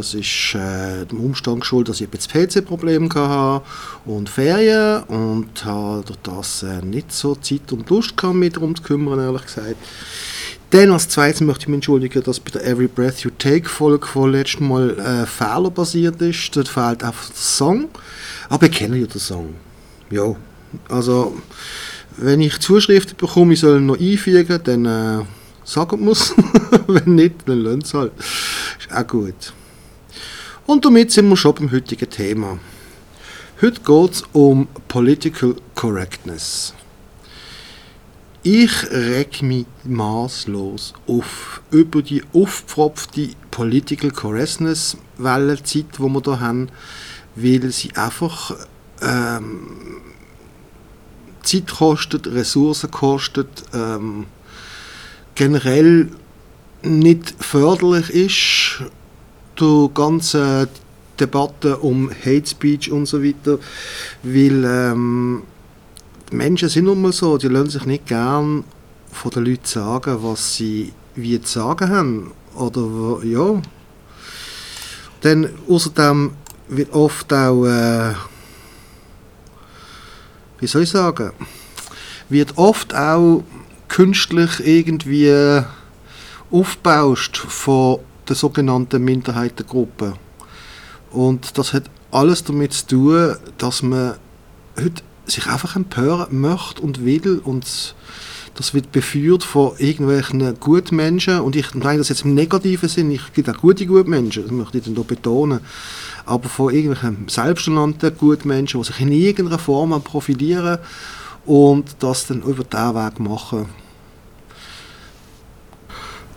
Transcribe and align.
Das 0.00 0.14
ist 0.14 0.54
äh, 0.54 1.04
dem 1.04 1.20
Umstand 1.20 1.60
geschuldet, 1.60 1.90
dass 1.90 2.00
ich 2.00 2.08
ein 2.10 2.48
PC-Problem 2.48 3.12
hatte 3.12 3.62
und 4.06 4.30
Ferien 4.30 5.02
und 5.02 5.62
habe 5.62 6.04
das 6.22 6.62
äh, 6.62 6.80
nicht 6.80 7.12
so 7.12 7.34
Zeit 7.34 7.70
und 7.70 7.90
Lust 7.90 8.16
gehabt, 8.16 8.36
mich 8.36 8.54
darum 8.54 8.74
zu 8.74 8.82
kümmern, 8.82 9.20
ehrlich 9.20 9.42
gesagt. 9.42 9.76
Dann 10.70 10.90
als 10.92 11.10
zweites 11.10 11.42
möchte 11.42 11.64
ich 11.64 11.68
mich 11.68 11.74
entschuldigen, 11.74 12.22
dass 12.22 12.40
bei 12.40 12.50
der 12.50 12.66
Every 12.66 12.86
Breath 12.86 13.20
You 13.20 13.30
Take 13.36 13.68
Folge 13.68 14.06
von 14.06 14.32
letzten 14.32 14.68
Mal 14.68 14.98
äh, 14.98 15.26
fehlerbasiert 15.26 16.22
ist. 16.22 16.56
Dort 16.56 16.68
fehlt 16.68 17.04
einfach 17.04 17.26
der 17.26 17.36
Song. 17.36 17.90
Aber 18.48 18.64
ich 18.64 18.72
kenne 18.72 18.96
ja 18.96 19.06
den 19.06 19.20
Song. 19.20 19.54
Ja, 20.10 20.34
also 20.88 21.36
wenn 22.16 22.40
ich 22.40 22.58
Zuschriften 22.58 23.18
bekomme, 23.18 23.52
ich 23.52 23.60
soll 23.60 23.80
ihn 23.80 23.86
noch 23.86 24.00
einfügen, 24.00 24.60
dann 24.64 24.86
äh, 24.86 25.24
sagen 25.62 26.02
muss. 26.02 26.34
wenn 26.86 27.16
nicht, 27.16 27.34
dann 27.44 27.60
lernt 27.60 27.84
es 27.84 27.92
halt. 27.92 28.12
Ist 28.78 28.96
auch 28.96 29.06
gut. 29.06 29.52
Und 30.70 30.84
damit 30.84 31.10
sind 31.10 31.28
wir 31.28 31.36
schon 31.36 31.56
beim 31.56 31.72
heutigen 31.72 32.08
Thema. 32.08 32.60
Heute 33.60 33.80
geht 33.80 34.12
es 34.12 34.22
um 34.32 34.68
Political 34.86 35.56
Correctness. 35.74 36.74
Ich 38.44 38.88
reg 38.92 39.42
mich 39.42 39.66
maßlos 39.82 40.94
auf 41.08 41.60
über 41.72 42.02
die 42.02 42.22
aufgepfropfte 42.32 43.30
Political 43.50 44.12
Correctness 44.12 44.96
Wellenzeit, 45.18 45.86
die 45.98 46.02
wir 46.02 46.22
hier 46.24 46.38
haben, 46.38 46.68
weil 47.34 47.72
sie 47.72 47.90
einfach 47.96 48.54
ähm, 49.02 50.02
Zeit 51.42 51.66
kostet, 51.66 52.28
Ressourcen 52.28 52.92
kostet, 52.92 53.64
ähm, 53.74 54.26
generell 55.34 56.10
nicht 56.82 57.34
förderlich 57.40 58.10
ist, 58.10 58.69
die 59.60 59.90
ganze 59.94 60.68
Debatte 61.18 61.76
um 61.78 62.10
Hate 62.10 62.46
Speech 62.46 62.90
und 62.90 63.06
so 63.06 63.22
weiter, 63.22 63.58
weil 64.22 64.64
ähm, 64.64 65.42
Menschen 66.32 66.68
sind 66.68 66.84
nun 66.84 67.02
mal 67.02 67.12
so, 67.12 67.36
die 67.36 67.48
lassen 67.48 67.70
sich 67.70 67.86
nicht 67.86 68.06
gern 68.06 68.64
von 69.12 69.30
den 69.30 69.44
Leuten 69.44 69.66
sagen, 69.66 70.18
was 70.22 70.54
sie 70.56 70.92
wie 71.14 71.40
zu 71.40 71.58
sagen 71.58 71.90
haben. 71.90 72.32
Oder 72.54 73.24
ja. 73.24 73.60
Dann 75.20 75.50
außerdem 75.68 76.32
wird 76.68 76.92
oft 76.92 77.32
auch, 77.32 77.66
äh, 77.66 78.14
wie 80.58 80.66
soll 80.66 80.82
ich 80.82 80.90
sagen, 80.90 81.32
wird 82.28 82.56
oft 82.56 82.94
auch 82.94 83.42
künstlich 83.88 84.60
irgendwie 84.64 85.62
aufgebauscht 86.50 87.36
von 87.36 87.98
der 88.30 88.36
sogenannten 88.36 89.04
Minderheitengruppe. 89.04 90.14
Und 91.10 91.58
das 91.58 91.72
hat 91.72 91.84
alles 92.10 92.44
damit 92.44 92.72
zu 92.72 92.86
tun, 92.86 93.36
dass 93.58 93.82
man 93.82 94.14
heute 94.76 95.02
sich 95.26 95.46
einfach 95.46 95.76
empören 95.76 96.40
möchte 96.40 96.82
und 96.82 97.04
will 97.04 97.40
und 97.44 97.94
das 98.54 98.74
wird 98.74 98.92
beführt 98.92 99.44
von 99.44 99.72
irgendwelchen 99.78 100.58
Gutmenschen 100.58 101.40
und 101.40 101.54
ich 101.56 101.72
meine 101.74 101.98
das 101.98 102.08
jetzt 102.08 102.24
im 102.24 102.34
negativen 102.34 102.88
Sinn, 102.88 103.10
ich 103.10 103.32
gibt 103.32 103.48
auch 103.48 103.56
gute 103.56 103.86
Gutmenschen, 103.86 104.42
das 104.42 104.52
möchte 104.52 104.78
ich 104.78 104.84
dann 104.84 104.94
betonen, 105.06 105.60
aber 106.26 106.48
von 106.48 106.74
irgendwelchen 106.74 107.28
selbsternannten 107.28 108.16
Gutmenschen, 108.16 108.80
die 108.80 108.86
sich 108.86 109.00
in 109.00 109.12
irgendeiner 109.12 109.58
Form 109.58 110.00
profitieren 110.02 110.78
und 111.46 111.96
das 112.00 112.26
dann 112.26 112.42
über 112.42 112.64
diesen 112.64 112.94
Weg 112.94 113.20
machen. 113.20 113.66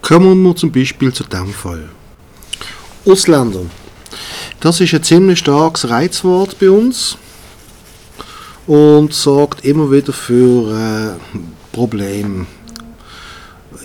Kommen 0.04 0.44
wir 0.44 0.54
zum 0.54 0.70
Beispiel 0.70 1.14
zu 1.14 1.24
dem 1.24 1.54
Fall. 1.54 1.90
Ausländer. 3.06 3.62
Das 4.60 4.82
ist 4.82 4.94
ein 4.94 5.02
ziemlich 5.02 5.40
starkes 5.40 5.90
Reizwort 5.90 6.60
bei 6.60 6.70
uns 6.70 7.18
und 8.68 9.14
sorgt 9.14 9.64
immer 9.64 9.90
wieder 9.90 10.12
für 10.12 10.78
äh, 10.78 11.40
Probleme. 11.72 12.46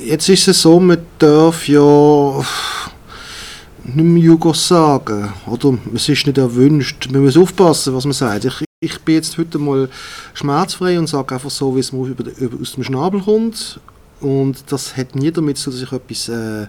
Jetzt 0.05 0.29
ist 0.29 0.49
es 0.49 0.61
so, 0.61 0.81
man 0.81 0.99
darf 1.21 1.69
ja 1.69 2.45
nicht 3.85 3.97
mehr 3.97 4.23
Jugos 4.23 4.67
sagen, 4.67 5.33
oder? 5.47 5.79
Es 5.95 6.09
ist 6.09 6.27
nicht 6.27 6.37
erwünscht. 6.37 7.09
Man 7.13 7.23
muss 7.23 7.37
aufpassen, 7.37 7.95
was 7.95 8.05
man 8.05 8.13
sagt. 8.13 8.45
Ich, 8.45 8.65
ich 8.81 8.99
bin 9.03 9.15
jetzt 9.15 9.39
heute 9.39 9.59
mal 9.59 9.89
schmerzfrei 10.35 10.99
und 10.99 11.07
sage 11.07 11.37
einfach 11.37 11.51
so, 11.51 11.77
wie 11.77 11.81
es 11.81 11.93
mir 11.93 12.13
aus 12.61 12.73
dem 12.73 12.83
Schnabel 12.83 13.21
kommt. 13.21 13.79
Und 14.21 14.73
das 14.73 14.97
hat 14.97 15.15
nie 15.15 15.31
damit 15.31 15.59
zu 15.59 15.71
tun, 15.71 15.81
dass 15.81 15.89
ich 15.89 15.93
etwas 15.93 16.29
äh, 16.29 16.67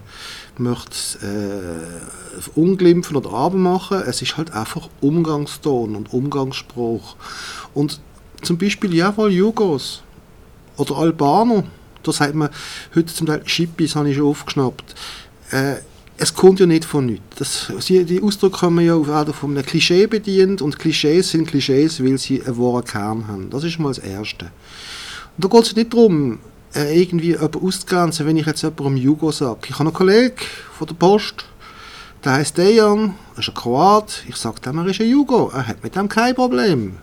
möchte, 0.58 1.18
äh, 1.26 2.60
unglimpfen 2.60 3.16
oder 3.16 3.34
abmachen. 3.34 4.02
Es 4.06 4.22
ist 4.22 4.38
halt 4.38 4.52
einfach 4.52 4.90
Umgangston 5.02 5.96
und 5.96 6.14
Umgangsspruch. 6.14 7.16
Und 7.74 8.00
zum 8.42 8.58
Beispiel, 8.58 8.94
jawohl, 8.94 9.32
Jugos 9.32 10.04
oder 10.78 10.98
Albaner, 10.98 11.64
da 12.04 12.12
sagt 12.12 12.36
man 12.36 12.50
heute 12.96 13.14
zum 13.14 13.28
Teil 13.28 13.42
Schippis, 13.46 13.96
habe 13.96 14.10
ich 14.10 14.18
schon 14.18 14.28
aufgeschnappt. 14.28 14.96
Äh, 15.52 15.76
es 16.22 16.34
kommt 16.34 16.60
ja 16.60 16.66
nicht 16.66 16.86
von 16.86 17.06
nichts. 17.06 17.24
Das, 17.38 17.72
die 17.88 18.22
Ausdrücke 18.22 18.60
kommen 18.60 18.86
ja 18.86 18.94
auch 18.94 19.34
von 19.34 19.52
einem 19.52 19.66
Klischee 19.66 20.06
bedient 20.06 20.62
und 20.62 20.78
Klischees 20.78 21.32
sind 21.32 21.48
Klischees, 21.48 22.04
weil 22.04 22.18
sie 22.18 22.44
einen 22.44 22.58
wahren 22.58 22.84
Kern 22.84 23.28
haben. 23.28 23.50
Das 23.50 23.64
ist 23.64 23.80
mal 23.80 23.88
das 23.90 24.00
Erste. 24.00 24.52
Und 25.38 25.46
da 25.46 25.48
geht 25.48 25.64
es 25.64 25.76
nicht 25.76 25.94
darum, 25.94 26.40
äh, 26.76 27.02
irgendwie 27.02 27.32
jemanden 27.32 27.66
auszugrenzen, 27.66 28.26
wenn 28.26 28.38
ich 28.38 28.46
jetzt 28.46 28.62
jemandem 28.62 28.98
Jugo 28.98 29.32
sage. 29.32 29.60
Ich 29.68 29.74
habe 29.74 29.86
einen 29.86 29.94
Kollegen 29.94 30.38
von 30.78 30.88
der 30.88 30.96
Post, 30.96 31.46
der 32.24 32.34
heißt 32.34 32.58
Dejan, 32.58 33.16
er 33.36 33.40
ist 33.40 33.50
ein 33.50 33.54
Kroat. 33.54 34.24
Ich 34.28 34.36
sage 34.36 34.60
dem, 34.62 34.78
er 34.78 34.86
ist 34.86 35.00
ein 35.00 35.10
Jugo. 35.10 35.52
Er 35.54 35.68
hat 35.68 35.84
mit 35.84 35.96
dem 35.96 36.10
kein 36.10 36.36
Problem. 36.36 36.98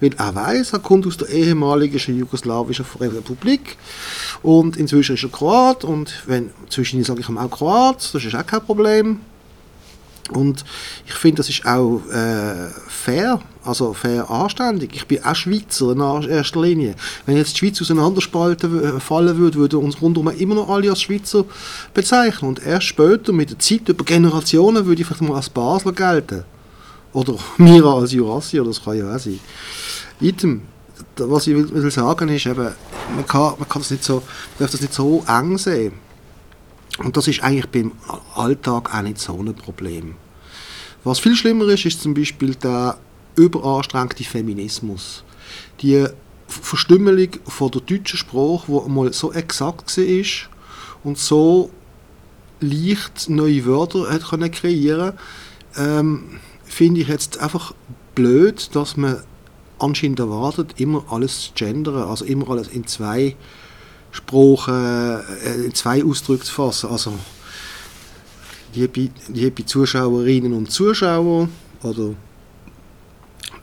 Weil 0.00 0.14
er 0.16 0.34
weiß, 0.34 0.72
er 0.74 0.78
kommt 0.78 1.06
aus 1.06 1.16
der 1.16 1.28
ehemaligen 1.28 1.98
jugoslawischen 2.18 2.84
Republik 3.00 3.76
und 4.42 4.76
inzwischen 4.76 5.16
ist 5.16 5.24
er 5.24 5.30
Kroat 5.30 5.82
und 5.82 6.22
wenn 6.26 6.50
zwischen 6.68 7.02
sage 7.02 7.20
ich 7.20 7.28
ihm 7.28 7.38
auch 7.38 7.50
Kroat, 7.50 8.14
das 8.14 8.24
ist 8.24 8.34
auch 8.34 8.46
kein 8.46 8.64
Problem. 8.64 9.20
Und 10.30 10.64
ich 11.06 11.14
finde, 11.14 11.38
das 11.38 11.48
ist 11.48 11.64
auch 11.66 12.00
äh, 12.10 12.68
fair, 12.86 13.40
also 13.64 13.94
fair 13.94 14.30
anständig. 14.30 14.94
Ich 14.94 15.06
bin 15.06 15.24
auch 15.24 15.34
Schweizer 15.34 15.92
in 15.92 16.28
erster 16.28 16.60
Linie. 16.60 16.94
Wenn 17.26 17.36
jetzt 17.36 17.54
die 17.54 17.58
Schweiz 17.58 17.80
auseinanderspalten 17.80 19.00
fallen 19.00 19.38
würde, 19.38 19.58
würden 19.58 19.80
uns 19.80 20.00
rundum 20.00 20.28
immer 20.28 20.54
noch 20.54 20.68
alle 20.68 20.90
als 20.90 21.02
Schweizer 21.02 21.44
bezeichnen. 21.94 22.48
Und 22.48 22.64
erst 22.64 22.86
später, 22.86 23.32
mit 23.32 23.50
der 23.50 23.58
Zeit, 23.58 23.88
über 23.88 24.04
Generationen, 24.04 24.86
würde 24.86 25.00
ich 25.00 25.06
vielleicht 25.06 25.22
mal 25.22 25.36
als 25.36 25.50
Basler 25.50 25.92
gelten. 25.92 26.44
Oder 27.12 27.34
mir 27.56 27.84
als 27.84 28.12
Jurassier, 28.12 28.64
das 28.64 28.82
kann 28.82 28.98
ja 28.98 29.14
auch 29.14 29.18
sein. 29.18 29.40
Item, 30.20 30.62
was 31.16 31.46
ich 31.46 31.54
will, 31.54 31.70
will 31.70 31.90
sagen 31.90 32.28
ist, 32.28 32.46
eben, 32.46 32.68
man, 33.14 33.26
kann, 33.26 33.54
man 33.58 33.68
kann 33.68 33.82
das 33.82 33.90
nicht 33.90 34.04
so, 34.04 34.22
darf 34.58 34.70
das 34.70 34.80
nicht 34.80 34.94
so 34.94 35.24
eng 35.26 35.56
sehen. 35.58 36.07
Und 36.98 37.16
das 37.16 37.28
ist 37.28 37.42
eigentlich 37.42 37.68
beim 37.68 37.92
Alltag 38.34 38.94
auch 38.94 39.02
nicht 39.02 39.18
so 39.18 39.38
ein 39.38 39.54
Problem. 39.54 40.14
Was 41.04 41.20
viel 41.20 41.36
schlimmer 41.36 41.66
ist, 41.68 41.84
ist 41.84 42.02
zum 42.02 42.14
Beispiel 42.14 42.54
der 42.54 42.98
überanstrengte 43.36 44.24
Feminismus. 44.24 45.22
Die 45.80 46.06
Verstümmelung 46.48 47.28
von 47.46 47.70
der 47.70 47.82
deutschen 47.82 48.18
Sprache, 48.18 48.64
die 48.66 48.90
mal 48.90 49.12
so 49.12 49.32
exakt 49.32 49.96
war 49.96 50.48
und 51.04 51.18
so 51.18 51.70
leicht 52.60 53.28
neue 53.28 53.64
Wörter 53.64 54.10
hat 54.10 54.24
können 54.24 54.50
kreieren 54.50 55.12
ähm, 55.76 56.40
finde 56.64 57.00
ich 57.00 57.08
jetzt 57.08 57.38
einfach 57.38 57.74
blöd, 58.14 58.74
dass 58.74 58.96
man 58.96 59.22
anscheinend 59.78 60.18
erwartet, 60.18 60.74
immer 60.78 61.04
alles 61.10 61.42
zu 61.42 61.52
gendern, 61.54 62.08
also 62.08 62.24
immer 62.24 62.50
alles 62.50 62.68
in 62.68 62.86
zwei 62.86 63.36
Sprachen, 64.18 65.20
äh, 65.44 65.64
in 65.66 65.74
zwei 65.74 66.04
Ausdrücke 66.04 66.44
zu 66.44 66.52
fassen. 66.52 66.90
Also, 66.90 67.12
liebe, 68.74 69.10
liebe 69.28 69.64
Zuschauerinnen 69.64 70.52
und 70.52 70.70
Zuschauer, 70.70 71.48
oder 71.82 72.14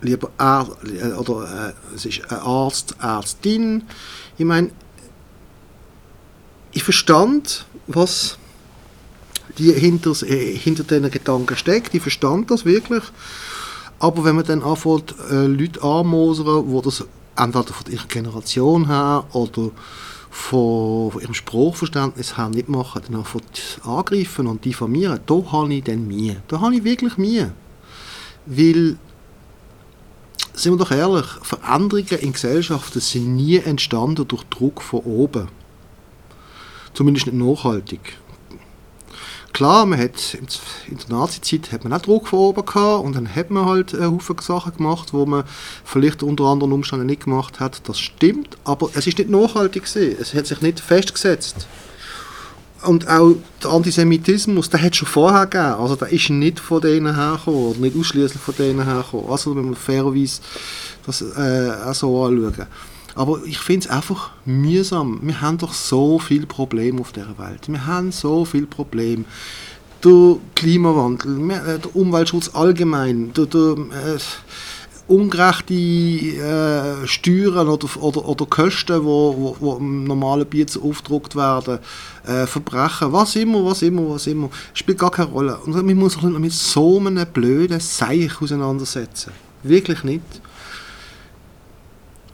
lieber 0.00 0.30
Ar 0.36 0.68
äh, 0.84 1.12
oder 1.12 1.68
äh, 1.68 1.94
es 1.94 2.06
ist 2.06 2.30
Arzt, 2.30 2.96
Ärztin. 3.00 3.84
Ich 4.38 4.44
meine, 4.44 4.70
ich 6.72 6.82
verstand, 6.82 7.66
was 7.86 8.38
die 9.58 9.72
hinter, 9.72 10.12
äh, 10.22 10.56
hinter 10.56 10.84
diesen 10.84 11.10
Gedanken 11.10 11.56
steckt. 11.56 11.94
Ich 11.94 12.02
verstand 12.02 12.50
das 12.50 12.64
wirklich. 12.64 13.02
Aber 13.98 14.24
wenn 14.24 14.36
man 14.36 14.44
dann 14.44 14.62
anfängt, 14.62 15.14
äh, 15.30 15.46
Leute 15.46 15.82
anmosern, 15.82 16.66
die 16.66 16.82
das 16.82 17.04
entweder 17.36 17.72
von 17.72 17.92
ihrer 17.92 18.06
Generation 18.06 18.86
her 18.86 19.24
oder 19.32 19.70
von, 20.36 21.10
von 21.10 21.22
ihrem 21.22 21.34
Sprachverständnis 21.34 22.36
her 22.36 22.50
nicht 22.50 22.68
machen, 22.68 23.02
dann 23.06 23.16
anfängt 23.16 23.80
angreifen 23.82 24.46
und 24.46 24.64
diffamieren, 24.64 25.18
da 25.26 25.42
habe 25.50 25.74
ich 25.74 25.82
dann 25.82 26.06
Mühe. 26.06 26.36
Da 26.46 26.60
habe 26.60 26.76
ich 26.76 26.84
wirklich 26.84 27.16
Mühe. 27.16 27.52
Weil, 28.44 28.96
sind 30.52 30.74
wir 30.74 30.76
doch 30.76 30.90
ehrlich, 30.90 31.26
Veränderungen 31.42 32.20
in 32.20 32.32
Gesellschaften 32.32 33.00
sind 33.00 33.34
nie 33.34 33.56
entstanden 33.56 34.28
durch 34.28 34.44
Druck 34.44 34.82
von 34.82 35.00
oben. 35.00 35.48
Zumindest 36.92 37.26
nicht 37.26 37.36
nachhaltig. 37.36 38.18
Klar, 39.56 39.86
man 39.86 39.98
hat 39.98 40.34
in 40.86 40.98
der 40.98 41.16
Nazi-Zeit 41.16 41.72
hat 41.72 41.82
man 41.82 41.94
auch 41.94 42.02
Druck 42.02 42.28
von 42.28 42.40
oben 42.40 42.66
gehabt 42.66 43.04
und 43.06 43.16
dann 43.16 43.34
hat 43.34 43.50
man 43.50 43.64
halt 43.64 43.94
einen 43.94 44.12
Haufen 44.12 44.36
Sachen 44.38 44.76
gemacht, 44.76 45.14
wo 45.14 45.24
man 45.24 45.44
vielleicht 45.82 46.22
unter 46.22 46.44
anderen 46.44 46.74
Umständen 46.74 47.06
nicht 47.06 47.24
gemacht 47.24 47.58
hat. 47.58 47.80
Das 47.88 47.98
stimmt, 47.98 48.58
aber 48.64 48.90
es 48.92 49.06
ist 49.06 49.16
nicht 49.16 49.30
nachhaltig 49.30 49.84
gewesen. 49.84 50.14
Es 50.20 50.34
hat 50.34 50.46
sich 50.46 50.60
nicht 50.60 50.78
festgesetzt. 50.78 51.66
Und 52.82 53.08
auch 53.08 53.34
der 53.62 53.70
Antisemitismus, 53.70 54.68
der 54.68 54.82
hat 54.82 54.94
schon 54.94 55.08
vorher 55.08 55.46
gegeben. 55.46 55.80
Also 55.80 55.96
der 55.96 56.08
ist 56.08 56.28
nicht 56.28 56.60
von 56.60 56.82
denen 56.82 57.16
hergekommen, 57.16 57.70
oder 57.70 57.78
nicht 57.78 57.98
ausschließlich 57.98 58.42
von 58.42 58.54
denen 58.56 58.84
hergekommen. 58.84 59.30
Also 59.30 59.56
wenn 59.56 59.64
man 59.64 59.74
fairerweise 59.74 60.42
das 61.06 61.22
äh, 61.22 61.72
auch 61.82 61.94
so 61.94 62.24
anschauen. 62.24 62.66
Aber 63.16 63.40
ich 63.46 63.58
finde 63.58 63.86
es 63.86 63.90
einfach 63.90 64.30
mühsam. 64.44 65.20
Wir 65.22 65.40
haben 65.40 65.56
doch 65.56 65.72
so 65.72 66.18
viele 66.18 66.46
Probleme 66.46 67.00
auf 67.00 67.12
dieser 67.12 67.38
Welt. 67.38 67.66
Wir 67.66 67.86
haben 67.86 68.12
so 68.12 68.44
viele 68.44 68.66
Probleme. 68.66 69.24
Der 70.04 70.36
Klimawandel, 70.54 71.50
äh, 71.50 71.78
der 71.78 71.96
Umweltschutz 71.96 72.50
allgemein, 72.54 73.32
der, 73.32 73.46
der 73.46 73.70
äh, 73.70 74.18
ungerechte 75.08 75.72
äh, 75.74 77.06
Steuern 77.06 77.68
oder, 77.68 77.88
oder, 78.02 78.28
oder 78.28 78.44
Kosten, 78.44 79.00
die 79.00 79.04
wo, 79.04 79.34
wo, 79.34 79.56
wo 79.60 79.76
im 79.76 80.04
normalen 80.04 80.46
Bier 80.46 80.66
aufgedruckt 80.82 81.34
werden, 81.36 81.78
äh, 82.26 82.46
Verbrechen, 82.46 83.12
was 83.14 83.34
immer, 83.36 83.64
was 83.64 83.80
immer, 83.80 84.10
was 84.10 84.26
immer, 84.26 84.50
spielt 84.74 84.98
gar 84.98 85.10
keine 85.10 85.30
Rolle. 85.30 85.56
Und 85.64 85.74
man 85.74 85.96
muss 85.96 86.12
sich 86.12 86.22
mit 86.22 86.52
so 86.52 86.98
einem 86.98 87.26
blöden 87.32 87.80
Seich 87.80 88.42
auseinandersetzen. 88.42 89.32
Wirklich 89.62 90.04
nicht. 90.04 90.42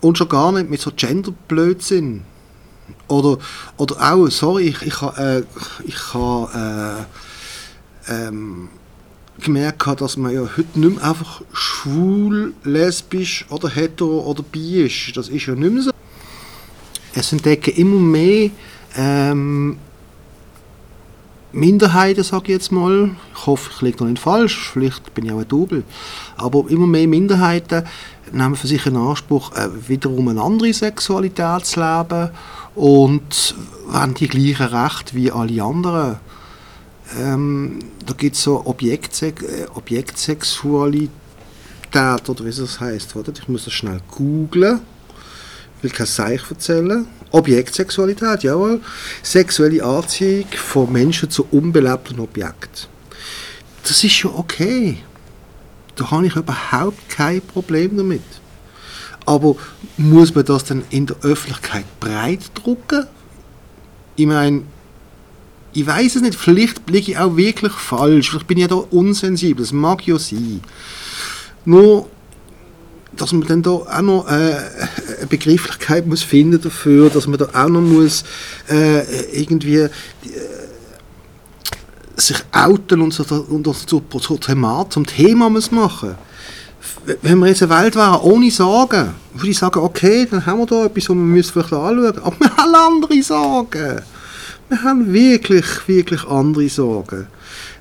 Und 0.03 0.19
schon 0.19 0.29
gar 0.29 0.53
nicht 0.53 0.69
mit 0.69 0.81
so 0.81 0.91
Gender-Blödsinn. 0.95 2.23
Oder, 3.09 3.39
oder 3.79 4.13
auch, 4.13 4.29
sorry, 4.29 4.65
ich, 4.65 4.83
ich 4.83 5.01
habe 5.01 5.47
äh, 5.47 5.87
ich 5.87 6.15
äh, 6.15 8.13
ähm, 8.13 8.69
gemerkt, 9.41 10.01
dass 10.01 10.17
man 10.17 10.35
ja 10.35 10.43
heute 10.43 10.79
nicht 10.79 10.97
mehr 10.97 11.09
einfach 11.09 11.43
schwul, 11.53 12.53
lesbisch 12.65 13.47
oder 13.49 13.69
hetero 13.69 14.21
oder 14.23 14.43
bi 14.43 14.83
ist. 14.83 15.17
Das 15.17 15.29
ist 15.29 15.47
ja 15.47 15.55
nicht 15.55 15.73
mehr 15.73 15.83
so. 15.83 15.91
Es 17.15 17.33
entdecken 17.33 17.75
immer 17.75 17.99
mehr 17.99 18.51
ähm, 18.97 19.79
Minderheiten, 21.53 22.25
sage 22.25 22.45
ich 22.45 22.51
jetzt 22.51 22.73
mal, 22.73 23.11
ich 23.35 23.47
hoffe, 23.47 23.71
ich 23.75 23.83
liege 23.83 24.03
noch 24.03 24.11
nicht 24.11 24.23
falsch, 24.23 24.71
vielleicht 24.73 25.13
bin 25.15 25.27
ich 25.27 25.33
auch 25.33 25.41
ein 25.41 25.49
Double, 25.49 25.85
aber 26.37 26.65
immer 26.71 26.87
mehr 26.87 27.07
Minderheiten 27.07 27.85
nehmen 28.33 28.57
für 28.57 28.67
sich 28.67 28.87
in 28.87 28.97
Anspruch, 28.97 29.53
äh, 29.53 29.69
wiederum 29.89 30.29
eine 30.29 30.43
andere 30.43 30.73
Sexualität 30.73 31.67
zu 31.67 31.81
leben 31.81 32.31
und 32.75 33.55
haben 33.93 34.15
die 34.15 34.29
gleichen 34.29 34.75
Rechte 34.75 35.15
wie 35.15 35.31
alle 35.31 35.63
anderen. 35.63 36.17
Ähm, 37.19 37.79
da 38.07 38.15
gibt 38.15 38.37
es 38.37 38.43
so 38.43 38.65
Objektse 38.65 39.29
äh, 39.29 39.67
Objektsexualität, 39.75 41.11
oder 42.29 42.45
wie 42.45 42.49
es 42.49 42.81
heißt. 42.81 43.17
Oder? 43.17 43.33
Ich 43.39 43.49
muss 43.49 43.65
das 43.65 43.75
schnell 43.75 44.01
googlen 44.11 44.81
will 45.83 45.91
kein 45.91 46.07
Seich 46.07 46.43
erzählen. 46.49 47.07
Objektsexualität, 47.31 48.43
jawohl. 48.45 48.81
Sexuelle 49.23 49.85
Anziehung 49.85 50.47
von 50.57 50.93
Menschen 50.93 51.31
zu 51.31 51.47
unbelebten 51.51 52.21
Objekten. 52.21 52.89
Das 53.83 54.05
ist 54.05 54.23
ja 54.23 54.31
okay. 54.31 54.99
Da 55.97 56.11
habe 56.11 56.27
ich 56.27 56.37
überhaupt 56.37 57.09
kein 57.09 57.41
Problem 57.41 57.97
damit. 57.97 58.23
Aber 59.25 59.57
muss 59.97 60.35
man 60.35 60.45
das 60.45 60.65
dann 60.65 60.83
in 60.91 61.07
der 61.07 61.17
Öffentlichkeit 61.23 61.85
breit 62.01 62.51
drucken? 62.55 63.07
Ich 64.17 64.27
meine, 64.27 64.63
ich 65.73 65.87
weiß 65.87 66.17
es 66.17 66.23
nicht, 66.23 66.35
vielleicht 66.35 66.91
liege 66.91 67.13
ich 67.13 67.19
auch 67.19 67.37
wirklich 67.37 67.73
falsch, 67.73 68.31
vielleicht 68.31 68.47
bin 68.47 68.59
ich 68.59 68.63
ja 68.63 68.69
da 68.69 68.75
unsensibel, 68.77 69.65
das 69.65 69.73
mag 69.73 70.07
ja 70.07 70.19
sein. 70.19 70.61
Nur 71.65 72.09
dass 73.17 73.33
man 73.33 73.47
dann 73.47 73.63
da 73.63 73.71
auch 73.71 74.01
noch 74.01 74.29
äh, 74.29 74.31
eine 74.31 75.27
Begrifflichkeit 75.29 76.07
muss 76.07 76.23
finden 76.23 76.61
dafür, 76.61 77.11
dass 77.11 77.27
man 77.27 77.39
da 77.39 77.49
auch 77.53 77.69
noch 77.69 77.81
muss 77.81 78.25
äh, 78.71 79.03
irgendwie 79.39 79.77
äh, 79.77 79.91
sich 82.27 82.43
outen 82.53 83.01
und 83.01 83.13
so, 83.13 83.25
und 83.25 83.67
so, 83.67 84.03
so 84.19 84.37
Thema, 84.37 84.87
zum 84.91 85.07
Thema 85.07 85.51
muss 85.51 85.71
machen 85.71 86.17
wenn 87.23 87.39
wir 87.39 87.49
jetzt 87.49 87.63
eine 87.63 87.83
Welt 87.83 87.95
wären 87.97 88.21
ohne 88.21 88.51
Sorgen, 88.51 89.15
würde 89.35 89.51
ich 89.51 89.59
sagen, 89.59 89.79
okay, 89.81 90.27
dann 90.31 90.45
haben 90.45 90.59
wir 90.59 90.67
da 90.67 90.85
etwas, 90.87 91.09
was 91.09 91.17
wir 91.17 91.45
vielleicht 91.45 91.73
anschauen 91.73 92.19
Aber 92.23 92.41
wir 92.41 92.57
haben 92.57 92.75
andere 92.75 93.23
Sorgen. 93.23 94.03
Wir 94.69 94.83
haben 94.83 95.13
wirklich, 95.13 95.67
wirklich 95.87 96.25
andere 96.25 96.69
Sorgen. 96.69 97.29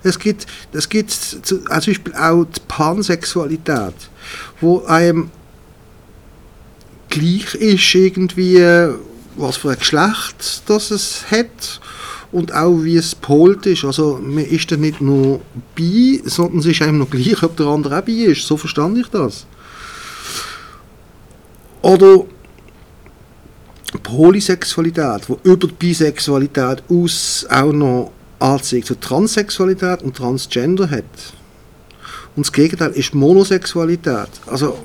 Es 0.03 0.17
gibt, 0.17 0.45
es 0.71 0.87
gibt 0.87 1.11
zum 1.11 1.63
Beispiel 1.63 2.13
auch 2.15 2.45
die 2.45 2.59
Pansexualität 2.67 3.95
wo 4.59 4.83
einem 4.85 5.29
gleich 7.09 7.55
ist 7.55 7.95
irgendwie, 7.95 8.63
was 9.35 9.57
für 9.57 9.71
ein 9.71 9.79
Geschlecht 9.79 10.63
das 10.67 10.91
es 10.91 11.25
hat 11.29 11.81
und 12.31 12.53
auch 12.53 12.83
wie 12.83 12.95
es 12.95 13.13
polt 13.13 13.65
ist. 13.65 13.83
Also 13.83 14.19
man 14.21 14.45
ist 14.45 14.71
dann 14.71 14.81
nicht 14.81 15.01
nur 15.01 15.41
bi, 15.75 16.21
sondern 16.25 16.59
es 16.59 16.65
ist 16.65 16.81
einem 16.81 16.99
noch 16.99 17.09
gleich, 17.09 17.43
ob 17.43 17.57
der 17.57 17.67
andere 17.67 17.99
auch 17.99 18.03
bi 18.03 18.25
ist. 18.25 18.45
So 18.47 18.57
verstand 18.57 18.97
ich 18.97 19.07
das. 19.07 19.45
Oder 21.81 22.25
Polysexualität, 24.03 25.27
wo 25.27 25.39
über 25.43 25.67
die 25.67 25.73
Bisexualität 25.73 26.83
aus 26.89 27.45
auch 27.49 27.73
noch 27.73 28.11
Anziehung 28.39 28.85
zur 28.85 28.99
Transsexualität 28.99 30.01
und 30.01 30.15
Transgender 30.15 30.89
hat. 30.89 31.03
Und 32.35 32.45
das 32.45 32.53
Gegenteil 32.53 32.91
ist 32.91 33.13
Monosexualität. 33.13 34.29
Also, 34.47 34.77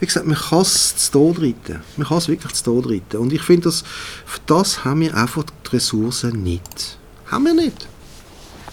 wie 0.00 0.06
gesagt, 0.06 0.26
man 0.26 0.36
kann 0.36 0.62
es 0.62 0.96
zu 0.96 1.12
Tod 1.12 1.40
reiten. 1.40 1.80
Man 1.96 2.06
kann 2.08 2.18
es 2.18 2.28
wirklich 2.28 2.52
zu 2.52 2.64
Tod 2.64 2.90
reiten. 2.90 3.18
Und 3.18 3.32
ich 3.32 3.42
finde, 3.42 3.64
dass 3.64 3.84
für 4.24 4.40
das 4.46 4.84
haben 4.84 5.00
wir 5.00 5.14
einfach 5.14 5.44
die 5.44 5.76
Ressourcen 5.76 6.42
nicht. 6.42 6.98
Haben 7.26 7.44
wir 7.44 7.54
nicht. 7.54 7.86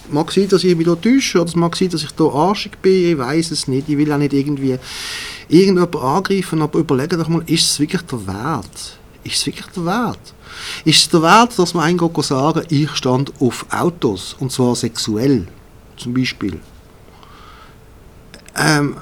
Mag 0.10 0.32
sein, 0.32 0.48
dass 0.48 0.64
ich 0.64 0.76
mich 0.76 0.88
hier 0.88 1.02
täusche, 1.02 1.40
oder 1.40 1.50
es 1.50 1.56
mag 1.56 1.76
sein, 1.76 1.90
dass 1.90 2.04
ich 2.04 2.10
hier 2.18 2.34
arschig 2.34 2.82
bin, 2.82 3.12
ich 3.12 3.18
weiß 3.18 3.52
es 3.52 3.68
nicht. 3.68 3.90
Ich 3.90 3.98
will 3.98 4.12
auch 4.12 4.18
nicht 4.18 4.34
irgendwie 4.34 4.80
irgendjemanden 5.50 6.02
angreifen, 6.02 6.62
aber 6.62 6.80
überlege 6.80 7.18
doch 7.18 7.28
mal, 7.28 7.44
ist 7.46 7.72
es 7.72 7.80
wirklich 7.80 8.04
der 8.04 8.26
Wert? 8.26 8.98
Ist 9.24 9.36
es 9.36 9.46
wirklich 9.46 9.68
der 9.68 9.86
Wert? 9.86 10.34
Ist 10.86 11.00
es 11.00 11.10
der 11.10 11.22
Wert, 11.22 11.60
dass 11.60 11.74
man 11.74 11.84
eigentlich 11.84 12.26
sagen 12.26 12.64
ich 12.70 12.90
stand 12.92 13.34
auf 13.42 13.66
Autos, 13.70 14.36
und 14.40 14.52
zwar 14.52 14.76
sexuell, 14.76 15.46
zum 15.98 16.14
Beispiel? 16.14 16.58
ähm, 18.58 18.98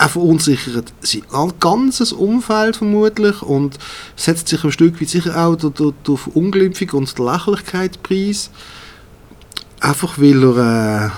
auch 0.00 0.10
verunsichert 0.10 0.92
sein 1.02 1.22
ganzes 1.60 2.12
Umfeld 2.12 2.76
vermutlich 2.76 3.42
und 3.42 3.78
setzt 4.16 4.48
sich 4.48 4.64
ein 4.64 4.72
Stück 4.72 5.00
weit 5.00 5.10
sicher 5.10 5.36
auch 5.36 5.56
durch, 5.56 5.74
durch, 5.74 5.94
durch 6.04 6.26
Unglimpfung 6.28 6.90
und 6.90 7.18
der 7.18 7.26
Lächerlichkeit 7.26 8.02
preis. 8.02 8.50
Einfach 9.80 10.18
weil 10.18 10.42
er, 10.42 11.12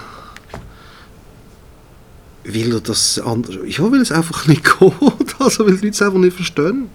äh, 2.45 2.53
weil 2.53 2.73
er 2.73 2.81
das 2.81 3.21
anders, 3.21 3.57
ja, 3.67 3.91
weil 3.91 4.01
es 4.01 4.11
einfach 4.11 4.47
nicht 4.49 4.65
geht, 4.65 5.41
also 5.41 5.67
weil 5.67 5.77
die 5.77 5.87
Leute 5.87 5.89
es 5.91 6.03
einfach 6.03 6.19
nicht 6.19 6.35
verstehen. 6.35 6.89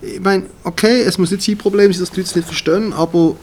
Ich 0.00 0.20
meine, 0.20 0.46
okay, 0.62 1.02
es 1.02 1.18
muss 1.18 1.32
nicht 1.32 1.42
sein 1.42 1.58
Problem 1.58 1.92
sein, 1.92 2.00
dass 2.00 2.10
die 2.10 2.20
Leute 2.20 2.30
es 2.30 2.36
nicht 2.36 2.46
verstehen, 2.46 2.92
aber 2.92 3.36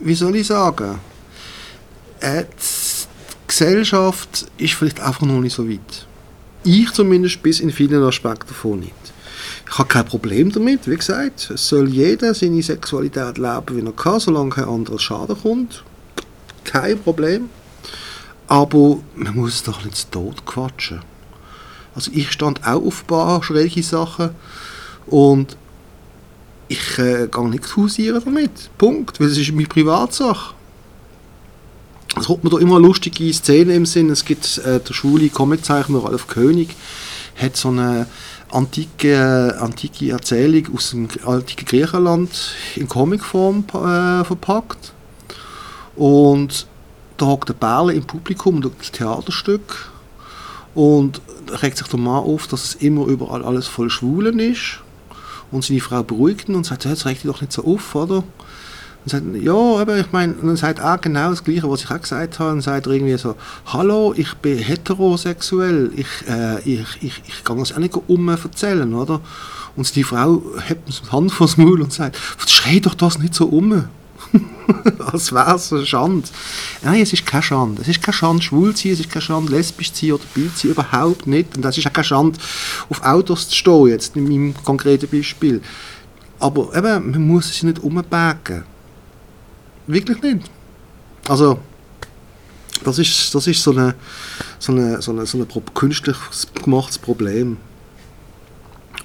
wie 0.00 0.14
soll 0.14 0.34
ich 0.34 0.48
sagen? 0.48 0.98
Äh, 2.20 2.44
Gesellschaft 3.60 4.46
ist 4.56 4.72
vielleicht 4.72 5.00
einfach 5.00 5.20
noch 5.20 5.38
nicht 5.38 5.54
so 5.54 5.68
weit. 5.68 6.06
Ich 6.64 6.90
zumindest 6.92 7.42
bis 7.42 7.60
in 7.60 7.70
vielen 7.70 8.02
Aspekten 8.02 8.48
davon 8.48 8.80
nicht. 8.80 8.94
Ich 9.70 9.78
habe 9.78 9.86
kein 9.86 10.06
Problem 10.06 10.50
damit, 10.50 10.88
wie 10.88 10.96
gesagt. 10.96 11.50
Es 11.50 11.68
soll 11.68 11.90
jeder 11.90 12.32
seine 12.32 12.62
Sexualität 12.62 13.36
leben, 13.36 13.76
wie 13.76 13.84
er 13.84 13.92
kann, 13.92 14.18
solange 14.18 14.48
kein 14.48 14.64
anderer 14.64 14.98
Schaden 14.98 15.38
kommt. 15.38 15.84
Kein 16.64 16.98
Problem. 17.00 17.50
Aber 18.48 18.96
man 19.14 19.36
muss 19.36 19.56
es 19.56 19.62
doch 19.62 19.84
nicht 19.84 19.96
zu 19.96 20.10
Tod 20.10 20.46
quatschen. 20.46 21.02
Also 21.94 22.10
ich 22.14 22.32
stand 22.32 22.66
auch 22.66 22.82
auf 22.82 23.02
ein 23.02 23.06
paar 23.08 23.42
schräge 23.42 23.82
Sachen 23.82 24.30
und 25.06 25.54
ich 26.68 26.98
äh, 26.98 27.28
gehe 27.30 27.48
nicht 27.50 27.76
hausieren 27.76 28.22
damit. 28.24 28.70
Punkt. 28.78 29.20
Weil 29.20 29.26
es 29.26 29.36
ist 29.36 29.52
meine 29.52 29.68
Privatsache. 29.68 30.54
Es 32.20 32.26
kommt 32.26 32.44
mir 32.44 32.50
da 32.50 32.58
immer 32.58 32.78
lustige 32.78 33.32
Szene 33.32 33.74
im 33.74 33.86
Sinn. 33.86 34.10
Es 34.10 34.26
gibt 34.26 34.58
äh, 34.58 34.78
der 34.78 34.92
schwule 34.92 35.30
Comiczeichner 35.30 36.04
Ralf 36.04 36.26
König, 36.26 36.76
hat 37.34 37.56
so 37.56 37.68
eine 37.68 38.06
antike, 38.50 39.56
antike 39.58 40.10
Erzählung 40.10 40.74
aus 40.74 40.90
dem 40.90 41.08
antiken 41.24 41.64
Griechenland 41.64 42.54
in 42.76 42.88
Comicform 42.88 43.64
äh, 43.68 44.22
verpackt. 44.22 44.92
Und 45.96 46.66
da 47.16 47.24
hockt 47.24 47.48
der 47.48 47.54
Bärle 47.54 47.94
im 47.94 48.04
Publikum 48.04 48.60
das 48.60 48.92
Theaterstück. 48.92 49.90
Und 50.74 51.22
da 51.46 51.56
regt 51.56 51.78
sich 51.78 51.88
der 51.88 51.98
Mann 51.98 52.22
auf, 52.22 52.46
dass 52.48 52.64
es 52.64 52.74
immer 52.74 53.06
überall 53.06 53.42
alles 53.42 53.66
voll 53.66 53.88
Schwulen 53.88 54.40
ist. 54.40 54.80
Und 55.50 55.64
seine 55.64 55.80
Frau 55.80 56.02
beruhigt 56.02 56.50
ihn 56.50 56.54
und 56.54 56.66
sagt, 56.66 56.84
jetzt 56.84 57.06
regt 57.06 57.24
dich 57.24 57.30
doch 57.30 57.40
nicht 57.40 57.52
so 57.52 57.64
auf, 57.64 57.94
oder? 57.94 58.24
Und 59.04 59.10
sagt, 59.10 59.24
ja, 59.40 59.54
aber 59.54 59.98
ich 59.98 60.12
meine, 60.12 60.34
und 60.34 60.46
dann 60.46 60.56
sagt 60.56 60.78
er 60.78 60.98
genau 60.98 61.30
das 61.30 61.42
Gleiche, 61.42 61.70
was 61.70 61.82
ich 61.82 61.90
auch 61.90 62.00
gesagt 62.00 62.38
habe. 62.38 62.52
Und 62.52 62.60
sagt 62.60 62.86
irgendwie 62.86 63.16
so, 63.16 63.34
hallo, 63.66 64.12
ich 64.16 64.34
bin 64.34 64.58
heterosexuell, 64.58 65.90
ich, 65.96 66.28
äh, 66.28 66.60
ich, 66.60 66.86
ich, 67.00 67.22
ich 67.26 67.44
kann 67.44 67.58
das 67.58 67.72
auch 67.72 67.78
nicht 67.78 67.96
um 68.06 68.28
erzählen, 68.28 68.92
oder? 68.94 69.20
Und 69.76 69.94
die 69.96 70.04
Frau 70.04 70.42
hebt 70.66 70.88
die 70.88 71.10
Hand 71.10 71.32
vors 71.32 71.56
Maul 71.56 71.80
und 71.80 71.92
sagt, 71.92 72.18
schrei 72.46 72.80
doch 72.80 72.94
das 72.94 73.18
nicht 73.18 73.34
so 73.34 73.46
um. 73.46 73.84
Als 75.12 75.32
wäre 75.32 75.56
es 75.56 75.72
eine 75.72 75.86
Schande. 75.86 76.28
Nein, 76.82 77.00
es 77.02 77.12
ist 77.12 77.26
keine 77.26 77.42
Schande. 77.42 77.82
Es 77.82 77.88
ist 77.88 78.02
keine 78.02 78.14
Schande, 78.14 78.42
schwul 78.42 78.74
zu 78.74 78.82
sein, 78.82 78.92
es 78.92 79.00
ist 79.00 79.10
keine 79.10 79.22
Schande, 79.22 79.52
lesbisch 79.52 79.92
zu 79.92 80.06
sein 80.06 80.12
oder 80.12 80.24
bi 80.34 80.50
zu 80.54 80.68
sein, 80.68 80.70
überhaupt 80.72 81.26
nicht. 81.26 81.56
Und 81.56 81.64
es 81.64 81.78
ist 81.78 81.86
auch 81.86 81.92
keine 81.92 82.04
Schande, 82.04 82.38
auf 82.88 83.02
Autos 83.02 83.48
zu 83.48 83.56
stehen, 83.56 83.86
jetzt 83.88 84.16
in 84.16 84.24
meinem 84.24 84.54
konkreten 84.64 85.08
Beispiel. 85.08 85.62
Aber 86.38 86.74
eben, 86.76 87.10
man 87.10 87.26
muss 87.26 87.50
es 87.50 87.62
nicht 87.62 87.78
umbacken. 87.80 88.64
Wirklich 89.86 90.22
nicht. 90.22 90.50
Also, 91.28 91.58
das 92.84 92.98
ist, 92.98 93.34
das 93.34 93.46
ist 93.46 93.62
so 93.62 93.72
ein 93.72 93.94
so 94.60 94.72
eine, 94.72 95.02
so 95.02 95.10
eine, 95.10 95.26
so 95.26 95.38
eine 95.38 95.46
künstlich 95.74 96.16
gemachtes 96.62 96.98
Problem. 96.98 97.56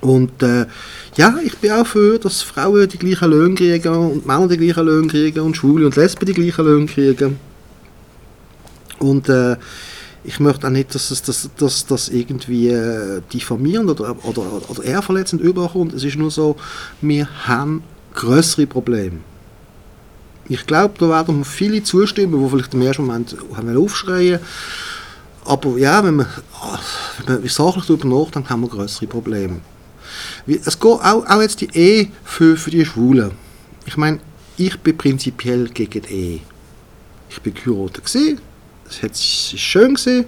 Und 0.02 0.44
äh, 0.44 0.66
ja, 1.16 1.36
ich 1.44 1.58
bin 1.58 1.72
auch 1.72 1.88
für, 1.88 2.20
dass 2.20 2.42
Frauen 2.42 2.88
die 2.88 2.98
gleichen 2.98 3.32
Löhne 3.32 3.56
kriegen 3.56 3.96
und 3.96 4.26
Männer 4.26 4.48
die 4.48 4.58
gleichen 4.58 4.86
Löhne 4.86 5.08
kriegen 5.08 5.40
und 5.40 5.58
Schwule 5.58 5.86
und 5.86 5.96
Lesben 5.96 6.26
die 6.26 6.34
gleichen 6.34 6.66
Löhne 6.66 6.86
kriegen. 6.86 7.40
Und 9.00 9.30
äh, 9.30 9.56
ich 10.24 10.40
möchte 10.40 10.68
auch 10.68 10.72
nicht, 10.72 10.94
dass 10.94 11.10
das, 11.10 11.22
dass, 11.24 11.50
dass, 11.58 11.86
dass 11.86 12.10
irgendwie 12.10 12.70
äh, 12.70 13.22
diffamierend 13.34 13.90
oder, 13.90 14.16
oder, 14.26 14.70
oder 14.70 14.84
ehrverletzend 14.84 15.42
überkommt. 15.42 15.94
Es 15.94 16.04
ist 16.04 16.18
nur 16.18 16.32
so, 16.32 16.56
wir 17.02 17.28
haben 17.48 17.84
größere 18.14 18.68
Probleme. 18.68 19.20
Ich 20.48 20.66
glaube, 20.68 20.94
da 21.00 21.10
werden 21.10 21.44
viele 21.44 21.82
zustimmen, 21.84 22.44
die 22.44 22.50
vielleicht 22.50 22.74
im 22.74 22.82
ersten 22.82 23.06
Moment 23.06 23.36
haben 23.56 23.78
aufschreien 23.78 24.40
aber 25.46 25.78
ja, 25.78 26.04
wenn 26.04 26.16
man, 26.16 26.28
wenn 27.26 27.40
man 27.40 27.48
sachlich 27.48 27.86
darüber 27.86 28.08
nachdenkt, 28.08 28.50
haben 28.50 28.62
wir 28.62 28.68
größere 28.68 29.08
Probleme. 29.08 29.62
Es 30.48 30.80
geht 30.80 30.92
auch, 30.92 31.26
auch 31.26 31.42
jetzt 31.42 31.62
die 31.62 31.70
Ehe 31.72 32.08
für, 32.24 32.58
für 32.58 32.72
die 32.72 32.86
Schwulen. 32.86 33.32
Ich 33.86 33.96
meine, 33.96 34.20
ich 34.58 34.80
bin 34.80 34.98
prinzipiell 34.98 35.70
gegen 35.70 36.02
die 36.02 36.14
Ehe. 36.14 36.40
Ich 37.30 37.42
bin 37.42 37.54
geheiratet 37.54 38.06
gesehen, 38.06 38.40
es 38.90 39.04
hat 39.04 39.16
schön 39.18 39.96
gesehen, 39.96 40.26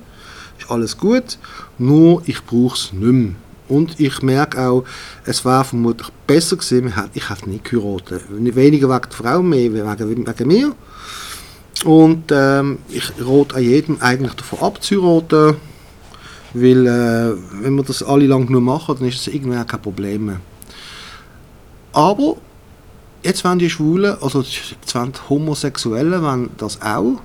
ist 0.60 0.70
alles 0.70 0.98
gut, 0.98 1.38
nur 1.78 2.22
ich 2.26 2.44
brauche 2.44 2.76
es 2.76 2.94
nicht 2.94 3.02
mehr. 3.02 3.36
Und 3.68 4.00
ich 4.00 4.22
merke 4.22 4.62
auch, 4.62 4.84
es 5.26 5.44
wäre 5.44 5.64
vermutlich 5.64 6.10
besser 6.26 6.56
gewesen, 6.56 6.94
ich 7.14 7.30
hätte 7.30 7.50
nicht 7.50 7.66
geheiratet. 7.66 8.24
Weniger 8.30 8.90
wegen 8.90 9.02
der 9.02 9.12
Frau, 9.12 9.42
mehr 9.42 9.74
wegen, 9.74 10.28
wegen 10.28 10.48
mir. 10.48 10.76
Und 11.86 12.32
ähm, 12.32 12.80
ich 12.90 13.12
rate 13.20 13.56
an 13.56 13.64
jedem 13.64 14.02
eigentlich 14.02 14.34
davon 14.34 14.60
abzuheiraten. 14.60 15.58
Weil, 16.54 16.88
äh, 16.88 17.36
wenn 17.62 17.76
wir 17.76 17.84
das 17.84 18.02
alle 18.02 18.26
lang 18.26 18.50
nur 18.50 18.62
machen, 18.62 18.96
dann 18.98 19.08
ist 19.08 19.20
es 19.20 19.34
irgendwann 19.34 19.68
kein 19.68 19.82
Problem 19.82 20.26
mehr. 20.26 20.40
Aber, 21.92 22.38
jetzt 23.22 23.44
wollen 23.44 23.60
die 23.60 23.70
Schwulen, 23.70 24.16
also 24.22 24.42
die 24.42 25.30
Homosexuellen, 25.30 26.22
wollen 26.22 26.50
das 26.58 26.82
auch. 26.82 27.22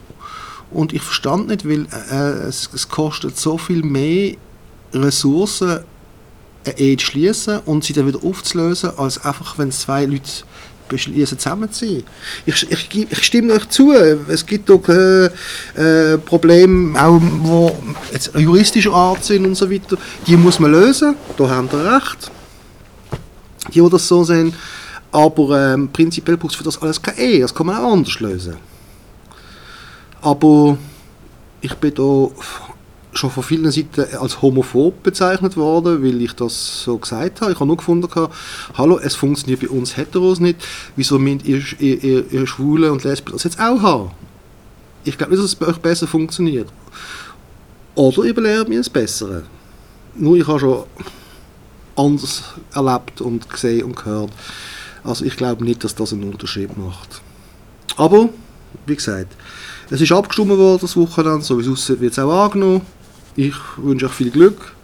Und 0.71 0.93
ich 0.93 1.03
verstand 1.03 1.49
nicht, 1.49 1.69
weil 1.69 1.87
äh, 2.11 2.49
es, 2.49 2.69
es 2.75 2.89
kostet 2.89 3.39
so 3.39 3.59
viel 3.59 3.83
mehr 3.83 4.35
Ressourcen, 4.93 5.81
eine 6.65 6.79
Ehe 6.79 6.97
zu 6.97 7.07
schließen 7.07 7.61
und 7.67 7.85
sie 7.85 7.93
dann 7.93 8.07
wieder 8.07 8.23
aufzulösen, 8.23 8.91
als 8.97 9.25
einfach, 9.25 9.59
wenn 9.59 9.71
zwei 9.73 10.05
Leute 10.05 10.31
beschließen, 10.89 11.39
zusammenzuziehen. 11.39 12.05
Ich, 12.47 12.71
ich, 12.71 13.07
ich 13.11 13.25
stimme 13.25 13.55
euch 13.55 13.69
zu, 13.69 13.93
es 13.93 14.45
gibt 14.45 14.69
doch 14.69 14.87
äh, 14.89 15.27
äh, 15.75 16.19
Probleme, 16.19 17.01
auch 17.01 17.21
wo 17.21 17.77
jetzt 18.13 18.33
juristischer 18.37 18.93
Art 18.93 19.25
sind 19.25 19.47
und 19.47 19.55
so 19.55 19.71
weiter, 19.71 19.97
die 20.27 20.37
muss 20.37 20.59
man 20.59 20.73
lösen, 20.73 21.15
da 21.37 21.49
haben 21.49 21.69
ihr 21.73 21.95
recht, 21.95 22.31
die, 23.73 23.81
die 23.81 23.91
das 23.91 24.07
so 24.07 24.23
sehen, 24.23 24.55
aber 25.11 25.75
ähm, 25.75 25.89
prinzipiell 25.93 26.37
braucht 26.37 26.53
es 26.53 26.57
für 26.59 26.65
das 26.65 26.81
alles 26.81 27.01
keine 27.01 27.19
Ehe, 27.19 27.41
das 27.41 27.55
kann 27.55 27.67
man 27.67 27.77
auch 27.77 27.93
anders 27.93 28.21
lösen. 28.21 28.57
Aber 30.21 30.79
ich 31.61 31.75
bin 31.75 31.95
da 31.95 32.29
schon 33.15 33.31
von 33.31 33.43
vielen 33.43 33.71
Seiten 33.71 34.17
als 34.17 34.41
homophob 34.41 35.03
bezeichnet 35.03 35.57
worden, 35.57 36.03
weil 36.03 36.21
ich 36.23 36.33
das 36.33 36.85
so 36.85 36.99
gesagt 36.99 37.41
habe. 37.41 37.53
Ich 37.53 37.57
habe 37.57 37.67
nur 37.67 37.77
gefunden, 37.77 38.09
hallo, 38.75 38.99
es 38.99 39.15
funktioniert 39.15 39.61
bei 39.61 39.69
uns 39.69 39.97
Heteros 39.97 40.41
nicht, 40.41 40.57
wieso 40.97 41.19
müsst 41.19 41.45
ihr, 41.45 41.63
ihr, 41.79 42.03
ihr, 42.03 42.33
ihr 42.33 42.47
Schwule 42.47 42.91
und 42.91 43.05
Lesben 43.05 43.33
das 43.33 43.45
jetzt 43.45 43.61
auch 43.61 43.81
haben? 43.83 44.11
Ich 45.05 45.19
glaube 45.19 45.33
nicht, 45.33 45.43
dass 45.43 45.51
es 45.51 45.57
bei 45.57 45.67
euch 45.67 45.79
besser 45.79 46.07
funktioniert. 46.07 46.69
Oder 47.95 48.25
ihr 48.25 48.35
belehrt 48.35 48.69
mir 48.69 48.79
das 48.79 48.89
Bessere. 48.89 49.43
Nur 50.15 50.37
ich 50.37 50.47
habe 50.47 50.61
schon 50.61 50.85
anders 51.97 52.43
erlebt 52.73 53.21
und 53.21 53.49
gesehen 53.51 53.85
und 53.85 53.97
gehört. 53.97 54.31
Also 55.05 55.25
ich 55.25 55.37
glaube 55.37 55.65
nicht, 55.65 55.85
dass 55.85 55.95
das 55.95 56.13
einen 56.13 56.25
Unterschied 56.25 56.77
macht. 56.79 57.21
Aber, 57.97 58.29
wie 58.87 58.97
gesagt, 58.97 59.37
es 59.91 60.01
ist 60.01 60.13
abgestimmt 60.13 60.51
worden 60.51 60.79
das 60.81 60.97
Wochenende, 60.97 61.43
so 61.43 61.59
wie 61.59 61.63
es 61.63 61.69
aussieht, 61.69 62.01
wird 62.01 62.13
es 62.13 62.19
auch 62.19 62.45
angenommen. 62.45 62.83
Ich 63.35 63.55
wünsche 63.79 64.07
euch 64.07 64.13
viel 64.13 64.31
Glück. 64.31 64.75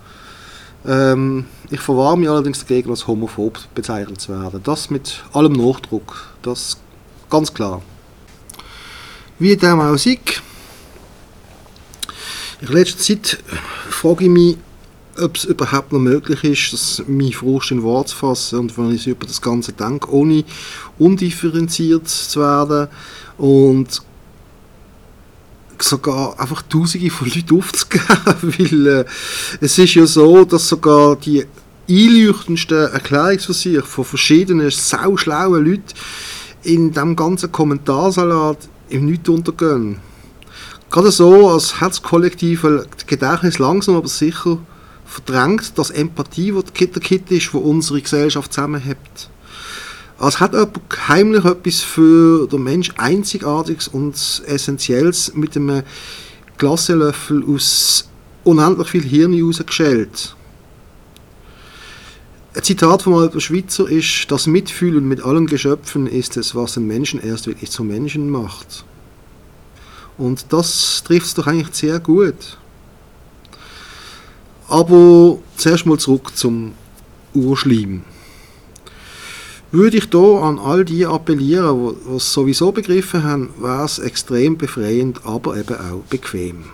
Ähm, 0.86 1.44
ich 1.70 1.80
verwahre 1.80 2.16
mich 2.16 2.28
allerdings 2.30 2.60
dagegen, 2.60 2.90
als 2.90 3.06
homophob 3.06 3.58
bezeichnet 3.74 4.20
zu 4.20 4.32
werden. 4.32 4.60
Das 4.64 4.88
mit 4.88 5.22
allem 5.32 5.52
Nachdruck. 5.52 6.32
Das 6.42 6.78
ganz 7.28 7.52
klar. 7.52 7.82
Wie 9.38 9.56
dem 9.56 9.80
auch 9.80 9.96
sei, 9.98 10.18
in 12.60 12.68
letzter 12.68 12.98
Zeit 12.98 13.38
frage 13.90 14.24
ich 14.24 14.30
mich, 14.30 14.56
ob 15.20 15.36
es 15.36 15.44
überhaupt 15.44 15.92
noch 15.92 15.98
möglich 15.98 16.42
ist, 16.44 16.72
dass 16.72 17.02
meine 17.06 17.32
Frust 17.32 17.70
in 17.70 17.82
Wort 17.82 18.08
zu 18.08 18.16
fassen 18.16 18.60
und 18.60 18.78
wenn 18.78 18.94
ich 18.94 19.06
über 19.06 19.26
das 19.26 19.42
Ganze 19.42 19.72
denke, 19.72 20.10
ohne 20.12 20.44
undifferenziert 20.98 22.08
zu 22.08 22.40
werden. 22.40 22.88
Und 23.36 24.02
sogar 25.82 26.38
einfach 26.38 26.62
Tausende 26.62 27.10
von 27.10 27.28
Leuten 27.28 27.58
aufzugeben, 27.58 28.04
weil 28.42 28.86
äh, 28.86 29.04
es 29.60 29.78
ist 29.78 29.94
ja 29.94 30.06
so, 30.06 30.44
dass 30.44 30.68
sogar 30.68 31.16
die 31.16 31.44
einleuchtendsten 31.88 32.92
Erklärungsversuche 32.92 33.82
von 33.82 34.04
verschiedenen 34.04 34.70
sauschlauen 34.70 35.64
Leuten 35.64 35.94
in 36.62 36.92
dem 36.92 37.16
ganzen 37.16 37.50
Kommentarsalat 37.50 38.68
im 38.90 39.06
Nichts 39.06 39.28
untergehen. 39.28 39.98
Gerade 40.90 41.10
so, 41.10 41.50
als 41.50 41.80
hat 41.80 41.90
das 41.90 42.02
kollektive 42.02 42.86
Gedächtnis 43.06 43.58
langsam 43.58 43.96
aber 43.96 44.08
sicher 44.08 44.58
verdrängt, 45.04 45.78
dass 45.78 45.90
Empathie, 45.90 46.52
die 46.52 46.86
der 46.86 47.02
Kit 47.02 47.30
ist, 47.30 47.52
die 47.52 47.56
unsere 47.56 48.00
Gesellschaft 48.00 48.52
zusammenhält. 48.52 49.30
Als 50.18 50.40
hat 50.40 50.52
jemand 50.52 50.80
heimlich 51.06 51.44
etwas 51.44 51.80
für 51.80 52.48
den 52.48 52.64
Mensch 52.64 52.90
Einzigartiges 52.96 53.86
und 53.86 54.16
Essentielles 54.46 55.32
mit 55.34 55.56
einem 55.56 55.84
Glasselöffel 56.56 57.44
aus 57.44 58.08
unendlich 58.42 58.88
viel 58.88 59.04
Hirn 59.04 59.40
rausgeschält. 59.40 60.34
Ein 62.52 62.62
Zitat 62.64 63.02
von 63.02 63.14
Albert 63.14 63.40
Schweitzer 63.40 63.88
ist, 63.88 64.26
das 64.28 64.48
Mitfühlen 64.48 65.06
mit 65.06 65.22
allen 65.22 65.46
Geschöpfen 65.46 66.08
ist 66.08 66.36
es, 66.36 66.56
was 66.56 66.74
den 66.74 66.88
Menschen 66.88 67.22
erst 67.22 67.46
wirklich 67.46 67.70
zum 67.70 67.86
Menschen 67.86 68.28
macht. 68.28 68.84
Und 70.16 70.46
das 70.52 71.04
trifft 71.04 71.26
es 71.26 71.34
doch 71.34 71.46
eigentlich 71.46 71.76
sehr 71.76 72.00
gut. 72.00 72.58
Aber 74.66 75.38
zuerst 75.56 75.86
mal 75.86 75.98
zurück 75.98 76.36
zum 76.36 76.72
Urschleim 77.34 78.02
würde 79.70 79.98
ich 79.98 80.08
da 80.08 80.40
an 80.40 80.58
all 80.58 80.84
die 80.84 81.06
appellieren, 81.06 81.94
die 82.08 82.16
es 82.16 82.32
sowieso 82.32 82.72
begriffen 82.72 83.22
haben, 83.22 83.50
wäre 83.60 83.84
es 83.84 83.98
extrem 83.98 84.56
befreiend, 84.56 85.20
aber 85.24 85.56
eben 85.56 85.76
auch 85.76 86.02
bequem. 86.08 86.64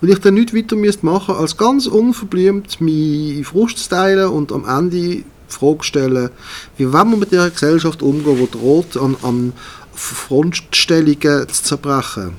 Weil 0.00 0.10
ich 0.10 0.18
dann 0.18 0.34
nichts 0.34 0.54
weiter 0.54 0.76
müsste 0.76 1.06
machen, 1.06 1.36
als 1.36 1.56
ganz 1.56 1.86
unverblümt 1.86 2.80
meine 2.80 3.44
Frust 3.44 3.78
zu 3.78 3.90
teilen 3.90 4.28
und 4.28 4.52
am 4.52 4.66
Ende 4.66 4.96
die 4.96 5.24
Frage 5.46 5.84
stellen, 5.84 6.30
wie 6.76 6.92
wollen 6.92 7.10
wir 7.10 7.16
mit 7.16 7.30
dieser 7.30 7.50
Gesellschaft 7.50 8.02
umgehen, 8.02 8.38
die 8.38 8.50
droht, 8.50 8.96
an, 8.96 9.16
an 9.22 9.52
Frontstellungen 9.94 11.48
zu 11.48 11.62
zerbrechen, 11.62 12.32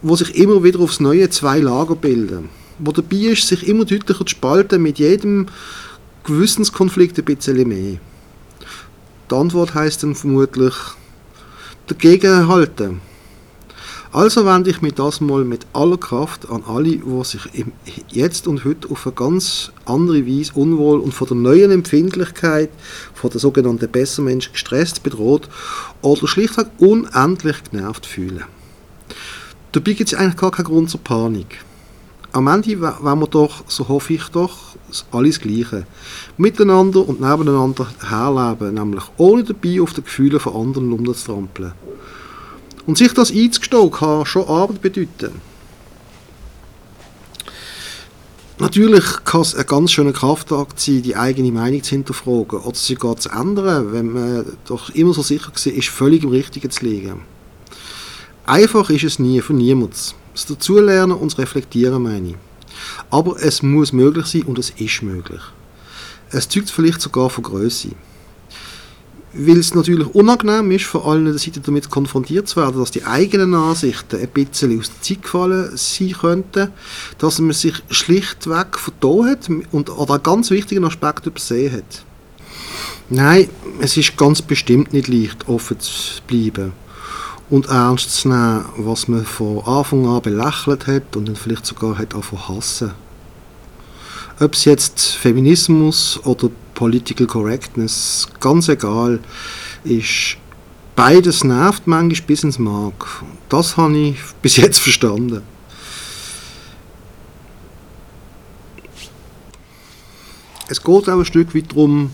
wo 0.00 0.14
sich 0.14 0.36
immer 0.36 0.62
wieder 0.62 0.78
aufs 0.78 1.00
Neue 1.00 1.28
zwei 1.30 1.58
Lager 1.58 1.96
bilden, 1.96 2.48
wo 2.78 2.92
dabei 2.92 3.16
ist, 3.16 3.48
sich 3.48 3.66
immer 3.66 3.84
deutlicher 3.84 4.24
zu 4.24 4.28
spalten, 4.28 4.80
mit 4.80 5.00
jedem 5.00 5.46
Gewissenskonflikt 6.24 7.18
ein 7.18 7.24
bisschen 7.24 7.66
mehr. 7.66 7.98
Die 9.30 9.34
Antwort 9.36 9.74
heißt 9.74 10.02
dann 10.02 10.16
vermutlich 10.16 10.74
dagegen 11.86 12.48
halten. 12.48 13.00
Also 14.12 14.44
wende 14.44 14.70
ich 14.70 14.82
mich 14.82 14.94
das 14.94 15.20
mal 15.20 15.44
mit 15.44 15.66
aller 15.72 15.96
Kraft 15.96 16.50
an 16.50 16.64
alle, 16.66 16.96
die 16.96 17.24
sich 17.24 17.42
Jetzt 18.08 18.48
und 18.48 18.64
heute 18.64 18.90
auf 18.90 19.06
eine 19.06 19.14
ganz 19.14 19.70
andere 19.84 20.26
Weise 20.26 20.50
unwohl 20.54 20.98
und 20.98 21.14
von 21.14 21.28
der 21.28 21.36
neuen 21.36 21.70
Empfindlichkeit, 21.70 22.70
von 23.14 23.30
der 23.30 23.38
sogenannten 23.38 23.88
Bessermensch 23.88 24.50
gestresst, 24.50 25.04
bedroht 25.04 25.48
oder 26.02 26.26
schlichtweg 26.26 26.66
unendlich 26.78 27.62
genervt 27.70 28.06
fühlen. 28.06 28.42
Dabei 29.70 29.92
gibt 29.92 30.12
es 30.12 30.18
eigentlich 30.18 30.36
gar 30.36 30.50
keinen 30.50 30.64
Grund 30.64 30.90
zur 30.90 31.00
Panik. 31.00 31.64
Am 32.32 32.46
Ende 32.46 32.80
wollen 32.80 33.18
wir 33.18 33.26
doch, 33.26 33.64
so 33.66 33.88
hoffe 33.88 34.14
ich 34.14 34.28
doch, 34.28 34.56
alles 35.10 35.40
Gleiche. 35.40 35.86
Miteinander 36.36 37.08
und 37.08 37.20
nebeneinander 37.20 37.88
herleben, 38.08 38.74
nämlich 38.74 39.04
ohne 39.16 39.42
dabei 39.42 39.80
auf 39.80 39.94
die 39.94 40.02
Gefühle 40.02 40.38
von 40.38 40.54
anderen 40.54 40.92
umzutrampeln. 40.92 41.72
Und 42.86 42.98
sich 42.98 43.12
das 43.12 43.32
einzugestehen, 43.32 43.90
kann 43.90 44.26
schon 44.26 44.46
Arbeit 44.48 44.80
bedeuten. 44.80 45.40
Natürlich 48.60 49.04
kann 49.24 49.40
es 49.40 49.54
ein 49.54 49.66
ganz 49.66 49.90
schöner 49.90 50.12
Kraftakt 50.12 50.78
sein, 50.78 51.02
die 51.02 51.16
eigene 51.16 51.50
Meinung 51.50 51.82
zu 51.82 51.90
hinterfragen 51.90 52.60
oder 52.60 52.76
sie 52.76 52.92
sogar 52.92 53.16
zu 53.16 53.30
ändern, 53.30 53.92
wenn 53.92 54.12
man 54.12 54.44
doch 54.66 54.90
immer 54.90 55.14
so 55.14 55.22
sicher 55.22 55.50
war, 55.50 55.72
ist 55.72 55.88
völlig 55.88 56.22
im 56.22 56.28
Richtigen 56.28 56.70
zu 56.70 56.84
liegen. 56.84 57.22
Einfach 58.44 58.90
ist 58.90 59.04
es 59.04 59.18
nie 59.18 59.40
für 59.40 59.54
niemanden. 59.54 60.19
Das 60.40 60.46
Dazulernen 60.46 61.16
und 61.18 61.32
das 61.32 61.38
Reflektieren 61.38 62.02
meine 62.02 62.30
ich. 62.30 62.36
Aber 63.10 63.36
es 63.42 63.62
muss 63.62 63.92
möglich 63.92 64.24
sein 64.26 64.44
und 64.44 64.58
es 64.58 64.70
ist 64.70 65.02
möglich. 65.02 65.42
Es 66.30 66.48
zeugt 66.48 66.70
vielleicht 66.70 67.02
sogar 67.02 67.28
von 67.28 67.44
Größe 67.44 67.90
weil 69.32 69.58
es 69.58 69.74
natürlich 69.74 70.12
unangenehm 70.12 70.72
ist, 70.72 70.86
von 70.86 71.02
allen 71.02 71.38
Seiten 71.38 71.62
damit 71.62 71.88
konfrontiert 71.88 72.48
zu 72.48 72.56
werden, 72.56 72.80
dass 72.80 72.90
die 72.90 73.04
eigenen 73.04 73.54
Ansichten 73.54 74.20
ein 74.20 74.28
bisschen 74.28 74.76
aus 74.80 74.90
der 74.90 75.02
Zeit 75.02 75.22
gefallen 75.22 75.70
sein 75.76 76.12
könnten, 76.20 76.72
dass 77.18 77.38
man 77.38 77.52
sich 77.52 77.74
schlichtweg 77.90 78.76
vertan 78.76 79.30
hat 79.30 79.48
und 79.70 79.90
oder 79.90 80.14
einen 80.14 80.22
ganz 80.24 80.50
wichtigen 80.50 80.84
Aspekt 80.84 81.26
übersehen 81.26 81.74
hat. 81.74 82.04
Nein, 83.08 83.48
es 83.80 83.96
ist 83.96 84.16
ganz 84.16 84.42
bestimmt 84.42 84.92
nicht 84.92 85.06
leicht, 85.06 85.48
offen 85.48 85.78
zu 85.78 86.22
bleiben 86.26 86.72
und 87.50 87.66
ernst 87.66 88.14
zu 88.14 88.28
nehmen, 88.28 88.64
was 88.76 89.08
man 89.08 89.26
von 89.26 89.58
Anfang 89.64 90.06
an 90.06 90.22
belächelt 90.22 90.86
hat 90.86 91.16
und 91.16 91.28
dann 91.28 91.36
vielleicht 91.36 91.66
sogar 91.66 91.98
hat 91.98 92.14
angefangen 92.14 92.48
hassen. 92.48 92.92
Ob 94.38 94.54
es 94.54 94.64
jetzt 94.64 95.00
Feminismus 95.16 96.18
oder 96.24 96.48
Political 96.74 97.26
Correctness, 97.26 98.28
ganz 98.38 98.68
egal, 98.68 99.18
ist 99.84 100.38
beides 100.94 101.44
nervt 101.44 101.86
manchmal 101.86 102.26
bis 102.26 102.44
ins 102.44 102.58
Mark. 102.58 103.22
Das 103.48 103.76
habe 103.76 103.98
ich 103.98 104.16
bis 104.42 104.56
jetzt 104.56 104.78
verstanden. 104.78 105.42
Es 110.68 110.80
geht 110.82 111.08
auch 111.08 111.18
ein 111.18 111.24
Stück 111.24 111.52
weit 111.54 111.72
darum, 111.72 112.12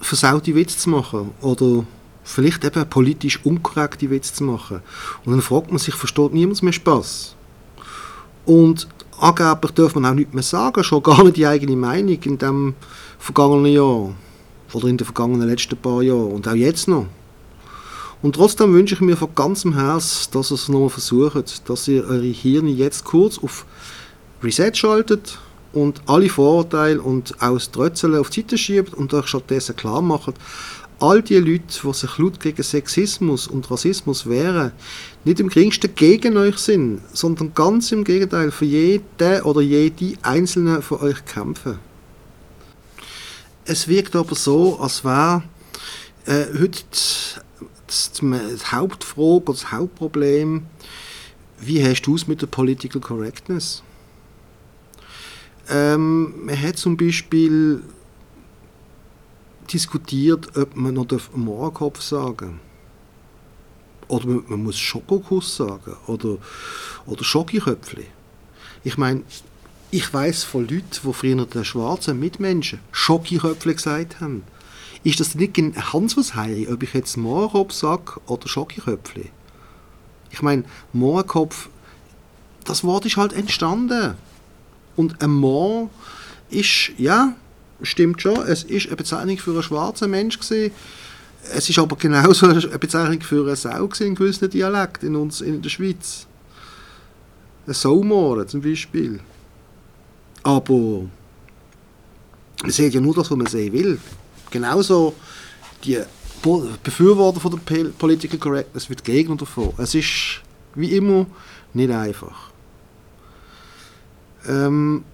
versaute 0.00 0.54
Witze 0.54 0.78
zu 0.78 0.88
machen 0.88 1.32
oder 1.42 1.84
vielleicht 2.24 2.64
eben 2.64 2.88
politisch 2.88 3.44
unkorrekte 3.44 4.10
Witze 4.10 4.34
zu 4.34 4.44
machen. 4.44 4.80
Und 5.24 5.32
dann 5.32 5.42
fragt 5.42 5.68
man 5.68 5.78
sich, 5.78 5.94
versteht 5.94 6.32
niemand 6.32 6.62
mehr 6.62 6.72
Spaß? 6.72 7.36
Und 8.46 8.88
angeblich 9.20 9.72
darf 9.72 9.94
man 9.94 10.06
auch 10.06 10.14
nichts 10.14 10.34
mehr 10.34 10.42
sagen, 10.42 10.82
schon 10.82 11.02
gar 11.02 11.22
nicht 11.22 11.36
die 11.36 11.46
eigene 11.46 11.76
Meinung 11.76 12.18
in 12.22 12.38
dem 12.38 12.74
vergangenen 13.18 13.72
Jahr 13.72 14.14
oder 14.72 14.88
in 14.88 14.96
den 14.96 15.04
vergangenen 15.04 15.48
letzten 15.48 15.76
paar 15.76 16.02
Jahren 16.02 16.32
und 16.32 16.48
auch 16.48 16.54
jetzt 16.54 16.88
noch. 16.88 17.06
Und 18.22 18.36
trotzdem 18.36 18.72
wünsche 18.72 18.94
ich 18.94 19.00
mir 19.02 19.16
von 19.16 19.34
ganzem 19.34 19.74
Herzen, 19.74 20.30
dass 20.32 20.50
ihr 20.50 20.54
es 20.54 20.68
nochmal 20.68 20.88
versucht, 20.88 21.68
dass 21.68 21.88
ihr 21.88 22.04
eure 22.04 22.22
Hirne 22.22 22.70
jetzt 22.70 23.04
kurz 23.04 23.38
auf 23.38 23.66
Reset 24.42 24.72
schaltet 24.74 25.38
und 25.74 26.02
alle 26.06 26.28
Vorurteile 26.28 27.02
und 27.02 27.40
auch 27.42 27.54
das 27.54 27.70
Trötzeln 27.70 28.16
auf 28.16 28.30
die 28.30 28.40
Seite 28.40 28.58
schiebt 28.58 28.94
und 28.94 29.12
euch 29.12 29.26
stattdessen 29.26 29.76
klar 29.76 30.00
macht, 30.00 30.34
all 31.00 31.22
die 31.22 31.36
Leute, 31.38 31.80
die 31.82 31.92
sich 31.92 32.18
laut 32.18 32.40
gegen 32.40 32.62
Sexismus 32.62 33.46
und 33.48 33.70
Rassismus 33.70 34.28
wehren, 34.28 34.72
nicht 35.24 35.40
im 35.40 35.48
geringsten 35.48 35.94
gegen 35.94 36.36
euch 36.36 36.58
sind, 36.58 37.00
sondern 37.12 37.52
ganz 37.54 37.92
im 37.92 38.04
Gegenteil 38.04 38.50
für 38.50 38.64
jeden 38.64 39.42
oder 39.42 39.60
jede 39.60 40.16
einzelne 40.22 40.82
von 40.82 41.00
euch 41.00 41.24
kämpfen. 41.24 41.78
Es 43.64 43.88
wirkt 43.88 44.14
aber 44.14 44.34
so, 44.34 44.78
als 44.78 45.04
wäre 45.04 45.42
äh, 46.26 46.44
heute 46.58 46.84
die 48.20 48.70
Hauptfrage 48.70 49.30
oder 49.30 49.52
das 49.52 49.72
Hauptproblem, 49.72 50.66
wie 51.60 51.84
hast 51.84 52.02
du 52.02 52.14
es 52.14 52.26
mit 52.26 52.42
der 52.42 52.46
Political 52.46 53.00
Correctness? 53.00 53.82
Ähm, 55.68 56.46
man 56.46 56.60
hat 56.60 56.76
zum 56.76 56.96
Beispiel 56.96 57.82
diskutiert, 59.72 60.56
ob 60.56 60.76
man 60.76 60.94
noch 60.94 61.06
Mohrenkopf 61.34 62.02
sagen 62.02 62.60
Oder 64.08 64.26
man, 64.26 64.44
man 64.48 64.62
muss 64.62 64.78
Schokokuss 64.78 65.56
sagen. 65.56 65.96
Oder, 66.06 66.36
oder 67.06 67.24
Schokiköpfli. 67.24 68.06
Ich 68.82 68.98
meine, 68.98 69.22
ich 69.90 70.12
weiß 70.12 70.44
von 70.44 70.62
Leuten, 70.62 71.00
die 71.02 71.12
früher 71.12 71.46
den 71.46 71.64
schwarzen 71.64 72.18
Mitmenschen 72.20 72.80
Schokiköpfle 72.92 73.74
gesagt 73.74 74.20
haben. 74.20 74.42
Ist 75.04 75.20
das 75.20 75.34
nicht 75.34 75.56
Hans 75.92 76.16
was 76.16 76.34
Heiri, 76.34 76.68
ob 76.72 76.82
ich 76.82 76.94
jetzt 76.94 77.16
Mohrenkopf 77.16 77.72
sage 77.72 78.20
oder 78.26 78.48
Schokiköpfle? 78.48 79.26
Ich 80.30 80.42
meine, 80.42 80.64
Mohrenkopf, 80.92 81.68
das 82.64 82.84
Wort 82.84 83.06
ist 83.06 83.16
halt 83.16 83.32
entstanden. 83.32 84.16
Und 84.96 85.20
ein 85.22 85.30
Moor 85.30 85.90
ist, 86.50 86.92
ja, 86.98 87.34
stimmt 87.82 88.22
schon, 88.22 88.40
es 88.46 88.64
ist 88.64 88.86
eine 88.86 88.96
Bezeichnung 88.96 89.38
für 89.38 89.52
einen 89.52 89.62
schwarzen 89.62 90.10
Mensch 90.10 90.38
gewesen. 90.38 90.72
Es 91.52 91.68
ist 91.68 91.78
aber 91.78 91.96
genauso 91.96 92.46
eine 92.48 92.60
Bezeichnung 92.78 93.20
für 93.20 93.46
eine 93.46 93.56
Sau 93.56 93.88
in 94.00 94.14
gewissen 94.14 94.50
Dialekten 94.50 95.08
in, 95.08 95.16
uns, 95.16 95.40
in 95.40 95.60
der 95.60 95.70
Schweiz. 95.70 96.26
Ein 97.66 97.74
Saumohren 97.74 98.46
zum 98.48 98.60
Beispiel. 98.60 99.20
Aber 100.42 101.08
man 102.62 102.70
sieht 102.70 102.94
ja 102.94 103.00
nur 103.00 103.14
das, 103.14 103.30
was 103.30 103.36
man 103.36 103.46
sehen 103.46 103.72
will. 103.72 103.98
Genauso 104.50 105.14
die 105.82 105.98
Befürworter 106.82 107.40
von 107.40 107.50
der 107.50 107.84
Political 107.98 108.38
Correctness 108.38 108.88
wie 108.90 108.96
die 108.96 109.02
Gegner 109.02 109.36
davon. 109.36 109.72
Es 109.78 109.94
ist 109.94 110.42
wie 110.74 110.94
immer 110.96 111.26
nicht 111.72 111.90
einfach. 111.90 112.53
Ähm, 114.46 115.04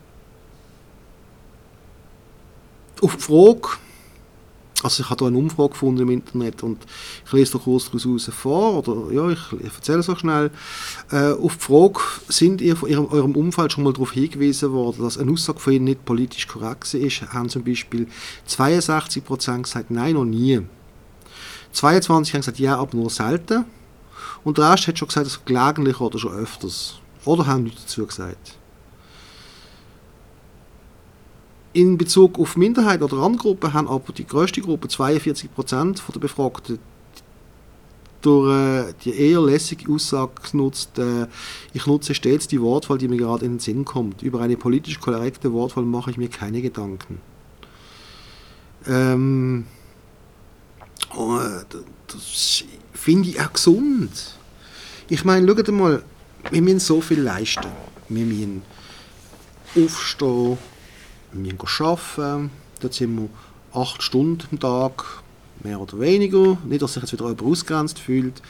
auf 3.00 3.16
die 3.16 3.22
Frage, 3.22 3.78
also 4.82 5.02
ich 5.02 5.10
habe 5.10 5.24
hier 5.24 5.28
eine 5.28 5.38
Umfrage 5.38 5.70
gefunden 5.70 6.02
im 6.02 6.10
Internet 6.10 6.62
und 6.62 6.78
ich 7.26 7.32
lese 7.32 7.52
da 7.52 7.58
kurz 7.58 7.90
daraus 7.90 8.30
vor, 8.32 8.78
oder 8.78 9.12
ja, 9.12 9.28
ich, 9.30 9.38
ich 9.60 9.74
erzähle 9.74 9.98
es 9.98 10.08
auch 10.08 10.18
schnell. 10.18 10.50
Äh, 11.10 11.32
auf 11.32 11.56
die 11.56 11.64
Frage, 11.64 12.00
sind 12.28 12.60
ihr 12.60 12.76
von 12.76 12.88
ihrem, 12.88 13.06
eurem 13.06 13.36
Umfeld 13.36 13.72
schon 13.72 13.84
mal 13.84 13.92
darauf 13.92 14.12
hingewiesen 14.12 14.72
worden, 14.72 15.02
dass 15.02 15.18
eine 15.18 15.30
Aussage 15.32 15.60
von 15.60 15.72
ihnen 15.72 15.84
nicht 15.84 16.04
politisch 16.04 16.46
korrekt 16.46 16.92
ist, 16.94 17.22
haben 17.32 17.48
zum 17.48 17.64
Beispiel 17.64 18.06
62% 18.48 19.62
gesagt, 19.62 19.90
nein, 19.90 20.14
noch 20.14 20.24
nie. 20.24 20.60
22 21.72 22.34
haben 22.34 22.40
gesagt, 22.40 22.58
ja, 22.58 22.76
aber 22.76 22.96
nur 22.96 23.10
selten. 23.10 23.64
Und 24.42 24.58
der 24.58 24.72
Rest 24.72 24.88
hat 24.88 24.98
schon 24.98 25.08
gesagt, 25.08 25.26
dass 25.26 25.44
gelegentlich 25.44 26.00
oder 26.00 26.18
schon 26.18 26.32
öfters. 26.32 26.94
Oder 27.24 27.46
haben 27.46 27.64
nichts 27.64 27.82
dazu 27.82 28.06
gesagt. 28.06 28.59
In 31.72 31.96
Bezug 31.96 32.38
auf 32.38 32.56
Minderheit 32.56 33.00
oder 33.02 33.18
Randgruppen 33.18 33.72
haben 33.72 33.86
aber 33.86 34.12
die 34.12 34.26
größte 34.26 34.60
Gruppe, 34.60 34.88
42% 34.88 36.00
der 36.12 36.20
Befragten, 36.20 36.80
durch 38.22 38.88
äh, 38.88 38.92
die 39.04 39.14
eher 39.14 39.40
lässige 39.40 39.90
Aussage 39.92 40.32
genutzt, 40.50 40.98
äh, 40.98 41.26
ich 41.72 41.86
nutze 41.86 42.14
stets 42.14 42.48
die 42.48 42.60
Wortwahl, 42.60 42.98
die 42.98 43.08
mir 43.08 43.16
gerade 43.16 43.46
in 43.46 43.52
den 43.52 43.58
Sinn 43.60 43.84
kommt. 43.84 44.22
Über 44.22 44.40
eine 44.40 44.56
politisch 44.56 45.00
korrekte 45.00 45.52
Wortwahl 45.52 45.84
mache 45.84 46.10
ich 46.10 46.16
mir 46.16 46.28
keine 46.28 46.60
Gedanken. 46.60 47.20
Ähm, 48.86 49.66
oh, 51.16 51.38
das 52.06 52.64
finde 52.92 53.28
ich 53.28 53.40
auch 53.40 53.52
gesund. 53.52 54.10
Ich 55.08 55.24
meine, 55.24 55.46
schaut 55.46 55.68
mal, 55.68 56.02
wir 56.50 56.62
müssen 56.62 56.80
so 56.80 57.00
viel 57.00 57.20
leisten. 57.20 57.68
Wir 58.08 58.24
müssen 58.24 58.62
aufstehen, 59.76 60.58
wir 61.32 61.54
arbeiten, 61.80 62.50
dort 62.80 62.94
sind 62.94 63.16
wir 63.16 63.28
acht 63.72 64.02
Stunden 64.02 64.46
am 64.50 64.60
Tag, 64.60 65.04
mehr 65.62 65.80
oder 65.80 66.00
weniger, 66.00 66.58
nicht, 66.64 66.82
dass 66.82 66.94
sich 66.94 67.02
jetzt 67.02 67.12
wieder 67.12 67.24
jemand 67.24 67.42
ausgrenzt 67.42 67.98
fühlt. 67.98 68.40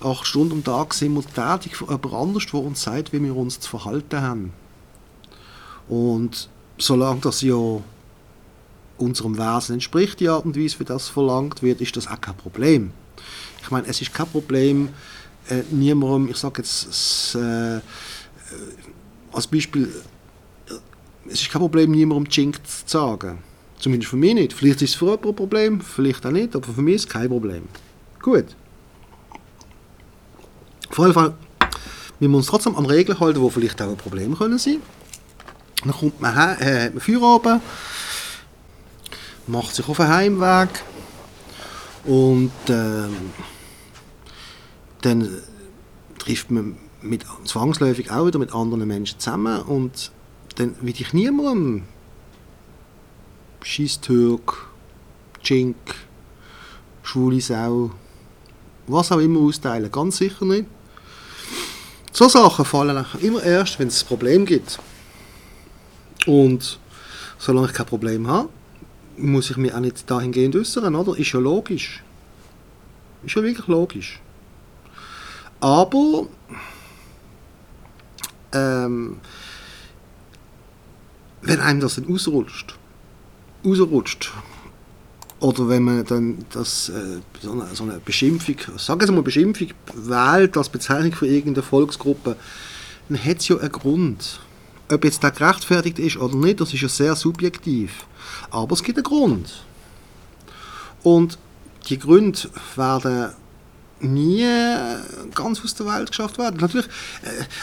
Acht 0.00 0.26
Stunden 0.26 0.52
am 0.54 0.64
Tag 0.64 0.94
sind 0.94 1.14
wir 1.14 1.22
tätig 1.22 1.76
für 1.76 1.84
jemand 1.84 2.14
anderes, 2.14 2.46
der 2.46 2.60
uns 2.60 2.82
sagt, 2.82 3.12
wie 3.12 3.22
wir 3.22 3.36
uns 3.36 3.60
zu 3.60 3.68
verhalten 3.70 4.20
haben. 4.20 4.52
Und 5.88 6.48
solange 6.78 7.20
das 7.20 7.42
ja 7.42 7.80
unserem 8.98 9.38
Wesen 9.38 9.74
entspricht, 9.74 10.20
die 10.20 10.28
Art 10.28 10.44
und 10.44 10.56
Weise, 10.56 10.80
wie 10.80 10.84
das 10.84 11.08
verlangt 11.08 11.62
wird, 11.62 11.80
ist 11.80 11.96
das 11.96 12.08
auch 12.08 12.20
kein 12.20 12.36
Problem. 12.36 12.92
Ich 13.62 13.70
meine, 13.70 13.86
es 13.86 14.00
ist 14.00 14.14
kein 14.14 14.26
Problem, 14.26 14.90
äh, 15.48 15.62
niemandem, 15.70 16.30
ich 16.30 16.36
sage 16.36 16.62
jetzt 16.62 17.34
äh, 17.34 17.80
als 19.32 19.46
Beispiel, 19.46 19.84
äh, 19.84 20.17
es 21.30 21.42
ist 21.42 21.50
kein 21.50 21.60
Problem, 21.60 21.90
niemandem 21.90 22.30
Jink 22.30 22.60
zu 22.66 22.82
sagen. 22.86 23.38
Zumindest 23.78 24.10
für 24.10 24.16
mich 24.16 24.34
nicht. 24.34 24.52
Vielleicht 24.52 24.82
ist 24.82 24.90
es 24.90 24.96
für 24.96 25.06
jemanden 25.06 25.28
ein 25.28 25.36
Problem, 25.36 25.80
vielleicht 25.80 26.26
auch 26.26 26.30
nicht, 26.30 26.54
aber 26.56 26.66
für 26.66 26.82
mich 26.82 26.96
ist 26.96 27.04
es 27.04 27.08
kein 27.08 27.28
Problem. 27.28 27.62
Gut. 28.20 28.46
Auf 30.90 30.98
jeden 30.98 31.12
Fall, 31.12 31.34
wir 32.18 32.28
müssen 32.28 32.38
uns 32.38 32.46
trotzdem 32.46 32.76
an 32.76 32.86
Regeln 32.86 33.20
halten, 33.20 33.42
die 33.42 33.50
vielleicht 33.50 33.80
auch 33.82 33.90
ein 33.90 33.96
Problem 33.96 34.36
können 34.36 34.58
sein 34.58 34.78
Dann 35.84 35.92
kommt 35.92 36.20
man 36.20 36.34
äh, 36.36 36.86
hat 36.86 36.94
man 36.94 37.00
Feierabend, 37.00 37.62
macht 39.46 39.74
sich 39.74 39.88
auf 39.88 39.96
den 39.96 40.08
Heimweg 40.08 40.70
und 42.04 42.50
ähm, 42.68 43.14
dann 45.02 45.28
trifft 46.18 46.50
man 46.50 46.76
mit, 47.02 47.24
zwangsläufig 47.44 48.10
auch 48.10 48.26
wieder 48.26 48.38
mit 48.38 48.52
anderen 48.52 48.88
Menschen 48.88 49.20
zusammen 49.20 49.62
und 49.62 50.10
dann 50.58 50.74
will 50.80 50.94
ich 50.98 51.12
niemandem 51.12 51.84
Schießtürk, 53.62 54.66
Chink, 55.42 55.76
schwule 57.02 57.40
Sau, 57.40 57.92
was 58.88 59.12
auch 59.12 59.18
immer 59.18 59.40
austeilen. 59.40 59.90
Ganz 59.92 60.16
sicher 60.16 60.44
nicht. 60.44 60.66
So 62.12 62.28
Sachen 62.28 62.64
fallen 62.64 63.04
immer 63.20 63.42
erst, 63.42 63.78
wenn 63.78 63.86
es 63.86 64.02
ein 64.02 64.08
Problem 64.08 64.44
gibt. 64.46 64.80
Und 66.26 66.80
solange 67.38 67.68
ich 67.68 67.72
kein 67.72 67.86
Problem 67.86 68.26
habe, 68.26 68.48
muss 69.16 69.50
ich 69.50 69.56
mich 69.56 69.72
auch 69.72 69.80
nicht 69.80 70.10
dahingehend 70.10 70.56
äußern, 70.56 70.94
oder? 70.96 71.16
Ist 71.16 71.32
ja 71.32 71.38
logisch. 71.38 72.02
Ist 73.24 73.36
ja 73.36 73.42
wirklich 73.42 73.68
logisch. 73.68 74.20
Aber 75.60 76.26
ähm, 78.52 79.20
wenn 81.42 81.60
einem 81.60 81.80
das 81.80 81.96
dann 81.96 82.12
ausrutscht, 82.12 82.76
rausrutscht. 83.64 84.32
Oder 85.40 85.68
wenn 85.68 85.84
man 85.84 86.04
dann 86.04 86.44
das, 86.50 86.88
äh, 86.88 87.20
so, 87.40 87.52
eine, 87.52 87.66
so 87.72 87.84
eine 87.84 88.00
Beschimpfung, 88.04 88.56
sagen 88.76 89.06
Sie 89.06 89.12
mal 89.12 89.22
Beschimpfung, 89.22 89.68
wählt 89.94 90.56
als 90.56 90.68
Bezeichnung 90.68 91.12
für 91.12 91.28
irgendeine 91.28 91.62
Volksgruppe, 91.62 92.36
dann 93.08 93.24
hat 93.24 93.38
es 93.38 93.48
ja 93.48 93.56
einen 93.56 93.70
Grund. 93.70 94.40
Ob 94.90 95.04
jetzt 95.04 95.22
der 95.22 95.30
gerechtfertigt 95.30 95.98
ist 95.98 96.16
oder 96.16 96.34
nicht, 96.34 96.60
das 96.60 96.74
ist 96.74 96.80
ja 96.80 96.88
sehr 96.88 97.14
subjektiv. 97.14 98.06
Aber 98.50 98.72
es 98.72 98.82
gibt 98.82 98.98
einen 98.98 99.04
Grund. 99.04 99.64
Und 101.04 101.38
die 101.88 101.98
Gründe 101.98 102.38
werden 102.74 103.30
nie 104.00 104.46
ganz 105.34 105.62
aus 105.64 105.74
der 105.74 105.86
Welt 105.86 106.10
geschafft 106.10 106.38
werden. 106.38 106.58
Natürlich, 106.60 106.86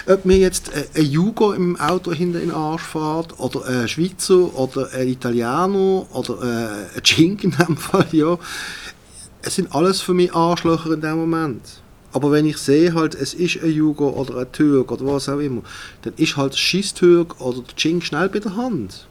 äh, 0.06 0.12
ob 0.14 0.26
mir 0.26 0.38
jetzt 0.38 0.70
äh, 0.70 0.86
ein 0.96 1.06
Jugo 1.06 1.54
im 1.54 1.80
Auto 1.80 2.12
hinter 2.12 2.40
in 2.42 2.50
den 2.50 2.56
Arsch 2.56 2.84
fährt, 2.84 3.40
oder 3.40 3.66
ein 3.66 3.88
Schweizer, 3.88 4.58
oder 4.58 4.92
ein 4.94 5.08
Italiener, 5.08 6.06
oder 6.14 6.88
äh, 6.94 6.98
ein 6.98 7.04
Chink 7.04 7.44
in 7.44 7.52
dem 7.52 7.78
Fall, 7.78 8.08
ja, 8.12 8.38
es 9.42 9.56
sind 9.56 9.74
alles 9.74 10.02
für 10.02 10.14
mich 10.14 10.34
Arschlöcher 10.34 10.92
in 10.92 11.02
dem 11.02 11.18
Moment. 11.18 11.82
Aber 12.12 12.32
wenn 12.32 12.46
ich 12.46 12.58
sehe 12.58 12.94
halt, 12.94 13.14
es 13.14 13.34
ist 13.34 13.62
ein 13.62 13.72
Jugo 13.72 14.10
oder 14.10 14.38
ein 14.38 14.52
Türk 14.52 14.92
oder 14.92 15.06
was 15.06 15.28
auch 15.28 15.40
immer, 15.40 15.64
dann 16.04 16.14
ist 16.16 16.38
halt 16.38 16.54
der 16.54 16.58
Schieß-Türk 16.58 17.42
oder 17.42 17.62
der 17.62 17.76
Chink 17.76 18.06
schnell 18.06 18.30
bei 18.30 18.40
der 18.40 18.56
Hand. 18.56 19.08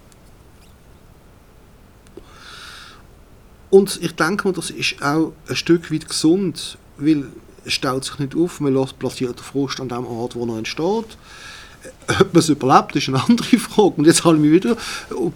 Und 3.68 3.98
ich 4.00 4.14
denke 4.14 4.48
mir, 4.48 4.54
das 4.54 4.70
ist 4.70 5.02
auch 5.02 5.32
ein 5.48 5.56
Stück 5.56 5.92
weit 5.92 6.08
gesund, 6.08 6.78
weil 6.98 7.24
es 7.64 7.72
staut 7.72 8.04
sich 8.04 8.18
nicht 8.18 8.36
auf, 8.36 8.60
man 8.60 8.74
lässt 8.74 8.98
platziert 8.98 9.38
den 9.38 9.44
Frust 9.44 9.80
an 9.80 9.88
dem 9.88 10.06
Ort, 10.06 10.34
wo 10.34 10.46
er 10.46 10.58
entsteht. 10.58 11.16
Ob 12.20 12.32
man 12.32 12.40
es 12.40 12.48
überlebt, 12.48 12.96
ist 12.96 13.08
eine 13.08 13.22
andere 13.22 13.58
Frage. 13.58 13.94
Und 13.96 14.06
jetzt 14.06 14.24
habe 14.24 14.36
ich 14.36 14.42
mich 14.42 14.52
wieder 14.52 14.76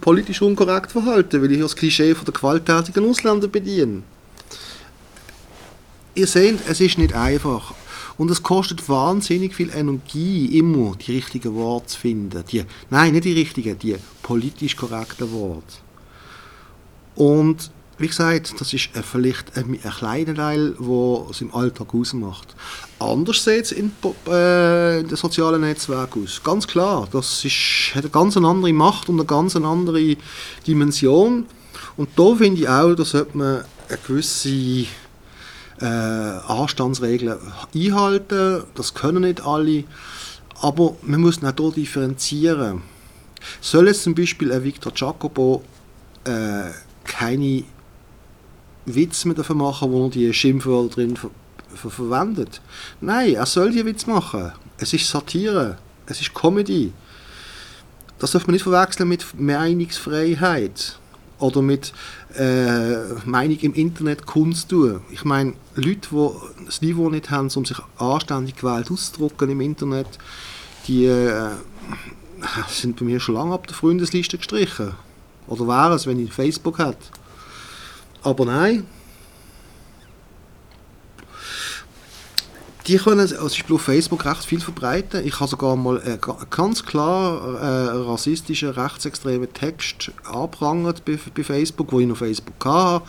politisch 0.01 0.41
unkorrekt 0.41 0.91
verhalten, 0.91 1.41
weil 1.41 1.51
ich 1.51 1.59
das 1.59 1.75
Klischee 1.75 2.15
von 2.15 2.25
der 2.25 2.33
gewalttätigen 2.33 3.07
Ausländer 3.07 3.47
bediene. 3.47 4.03
Ihr 6.15 6.27
seht, 6.27 6.59
es 6.67 6.81
ist 6.81 6.97
nicht 6.97 7.13
einfach. 7.13 7.73
Und 8.17 8.29
es 8.29 8.43
kostet 8.43 8.89
wahnsinnig 8.89 9.55
viel 9.55 9.69
Energie, 9.73 10.57
immer 10.57 10.95
die 10.95 11.13
richtigen 11.13 11.55
Worte 11.55 11.87
zu 11.87 11.99
finden. 11.99 12.43
Die, 12.51 12.65
nein, 12.89 13.13
nicht 13.13 13.23
die 13.23 13.33
richtigen, 13.33 13.79
die 13.79 13.95
politisch 14.21 14.75
korrekten 14.75 15.31
Worte. 15.31 15.77
Und 17.15 17.71
wie 17.99 18.07
gesagt, 18.07 18.59
das 18.59 18.73
ist 18.73 18.89
vielleicht 19.03 19.57
ein, 19.57 19.77
ein 19.83 19.91
kleiner 19.91 20.33
Teil, 20.33 20.73
der 20.79 21.29
es 21.29 21.41
im 21.41 21.53
Alltag 21.53 21.93
ausmacht. 21.93 22.55
Anders 22.97 23.43
sieht 23.43 23.65
es 23.65 23.71
in, 23.73 23.91
äh, 24.27 25.01
in 25.01 25.07
den 25.09 25.17
sozialen 25.17 25.61
Netzwerken 25.61 26.23
aus. 26.23 26.41
Ganz 26.43 26.65
klar, 26.65 27.07
das 27.11 27.43
ist, 27.43 27.91
hat 27.93 28.03
eine 28.03 28.09
ganz 28.09 28.37
andere 28.37 28.73
Macht 28.73 29.09
und 29.09 29.19
eine 29.19 29.25
ganz 29.25 29.55
andere 29.55 30.15
Dimension. 30.65 31.45
Und 31.97 32.09
da 32.15 32.35
finde 32.35 32.61
ich 32.61 32.69
auch, 32.69 32.95
da 32.95 33.03
sollte 33.03 33.37
man 33.37 33.63
eine 33.89 33.97
gewisse 34.07 34.85
äh, 35.81 35.85
Anstandsregeln 35.85 37.37
einhalten. 37.75 38.63
Das 38.75 38.93
können 38.93 39.23
nicht 39.23 39.41
alle. 39.45 39.83
Aber 40.61 40.95
man 41.01 41.19
muss 41.21 41.43
auch 41.43 41.53
hier 41.55 41.71
differenzieren. 41.71 42.81
Soll 43.61 43.87
jetzt 43.87 44.03
zum 44.03 44.15
Beispiel 44.15 44.51
ein 44.51 44.63
Victor 44.63 44.93
Jacobo 44.95 45.63
äh, 46.25 46.69
keine 47.03 47.63
Witz 48.95 49.25
mit 49.25 49.37
davon 49.37 49.57
machen, 49.57 49.91
wo 49.91 50.05
er 50.05 50.09
die 50.09 50.33
Schimpfwörter 50.33 50.95
drin 50.95 51.17
ver 51.17 51.29
ver 51.75 51.89
verwendet. 51.89 52.61
Nein, 52.99 53.35
er 53.35 53.45
soll 53.45 53.71
die 53.71 53.85
Witz 53.85 54.07
machen. 54.07 54.51
Es 54.77 54.93
ist 54.93 55.09
Satire. 55.09 55.77
Es 56.05 56.19
ist 56.19 56.33
Comedy. 56.33 56.91
Das 58.17 58.31
darf 58.31 58.47
man 58.47 58.53
nicht 58.53 58.63
verwechseln 58.63 59.07
mit 59.07 59.39
Meinungsfreiheit 59.39 60.99
oder 61.39 61.61
mit 61.61 61.93
äh, 62.35 62.97
Meinung 63.25 63.57
im 63.59 63.73
Internet 63.73 64.25
Kunst 64.25 64.69
tun. 64.69 65.01
Ich 65.11 65.23
meine, 65.23 65.53
Leute, 65.75 66.09
die 66.11 66.65
das 66.65 66.81
Niveau 66.81 67.09
nicht 67.09 67.29
haben, 67.29 67.49
um 67.55 67.65
sich 67.65 67.77
anständig 67.97 68.55
gewählt 68.57 68.91
auszudrücken 68.91 69.49
im 69.49 69.61
Internet, 69.61 70.07
die 70.87 71.05
äh, 71.05 71.51
sind 72.67 72.97
bei 72.99 73.05
mir 73.05 73.19
schon 73.19 73.35
lange 73.35 73.53
ab 73.53 73.67
der 73.67 73.75
Freundesliste 73.75 74.37
gestrichen. 74.37 74.93
Oder 75.47 75.67
wäre 75.67 75.95
es, 75.95 76.05
wenn 76.05 76.19
ich 76.19 76.33
Facebook 76.33 76.79
hätte. 76.79 76.97
Aber 78.23 78.45
nein. 78.45 78.85
Die 82.87 82.97
können 82.97 83.19
also 83.19 83.37
auf 83.37 83.81
Facebook 83.81 84.25
recht 84.25 84.45
viel 84.45 84.61
verbreiten. 84.61 85.25
Ich 85.25 85.39
habe 85.39 85.49
sogar 85.49 85.75
mal 85.75 86.01
einen 86.01 86.19
ganz 86.49 86.83
klar 86.83 87.61
äh, 87.61 87.89
rassistischen, 87.97 88.69
rechtsextremen 88.69 89.53
Text 89.53 90.11
angeprangert 90.23 91.05
bei, 91.05 91.19
bei 91.35 91.43
Facebook, 91.43 91.91
wo 91.91 91.99
ich 91.99 92.07
noch 92.07 92.17
Facebook 92.17 92.65
hatte. 92.65 93.05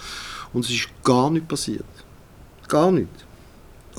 Und 0.53 0.67
es 0.67 0.71
ist 0.71 0.89
gar 1.03 1.31
nicht 1.31 1.49
passiert. 1.49 1.87
Gar 2.69 2.93
nicht 2.93 3.30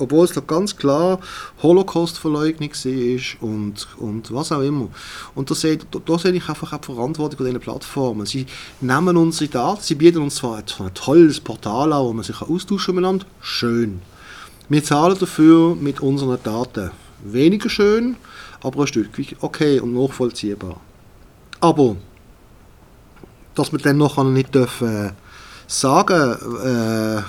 obwohl 0.02 0.24
es 0.24 0.32
da 0.32 0.40
ganz 0.40 0.76
klar 0.76 1.20
Holocaust-Verleugnung 1.62 2.70
war 2.70 3.48
und, 3.48 3.88
und 3.98 4.32
was 4.32 4.52
auch 4.52 4.60
immer. 4.60 4.88
Und 5.34 5.50
da 5.50 5.54
sehe, 5.54 5.78
da, 5.78 6.18
sehe 6.18 6.32
ich 6.32 6.48
einfach 6.48 6.72
auch 6.72 6.78
die 6.78 6.92
Verantwortung 6.92 7.38
von 7.38 7.46
diesen 7.46 7.60
Plattformen. 7.60 8.26
Sie 8.26 8.46
nehmen 8.80 9.16
unsere 9.16 9.48
Daten, 9.50 9.82
sie 9.82 9.94
bieten 9.94 10.22
uns 10.22 10.36
zwar 10.36 10.58
ein, 10.58 10.94
tolles 10.94 11.40
Portal 11.40 11.92
an, 11.92 12.04
wo 12.04 12.12
man 12.12 12.24
sich 12.24 12.40
austauschen 12.42 12.94
miteinander, 12.94 13.26
schön. 13.40 14.02
Wir 14.68 14.82
zahlen 14.82 15.16
dafür 15.18 15.74
mit 15.74 16.00
unseren 16.00 16.38
Daten. 16.42 16.90
Weniger 17.24 17.68
schön, 17.68 18.16
aber 18.62 18.80
ein 18.80 18.86
Stück 18.86 19.10
okay 19.40 19.78
und 19.80 19.94
nachvollziehbar. 19.94 20.80
Aber, 21.60 21.96
dass 23.54 23.70
wir 23.70 23.78
dann 23.78 23.98
noch 23.98 24.22
nicht 24.24 24.54
dürfen 24.54 25.06
äh, 25.08 25.12
sagen, 25.68 26.36
äh, 26.64 27.22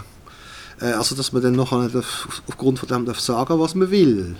also, 0.91 1.15
dass 1.15 1.32
man 1.32 1.41
dann 1.41 1.56
noch 1.56 1.72
aufgrund 2.48 2.80
von 2.80 2.89
dem 2.89 3.06
darf 3.06 3.19
sagen 3.19 3.60
was 3.60 3.76
man 3.76 3.89
will. 3.89 4.36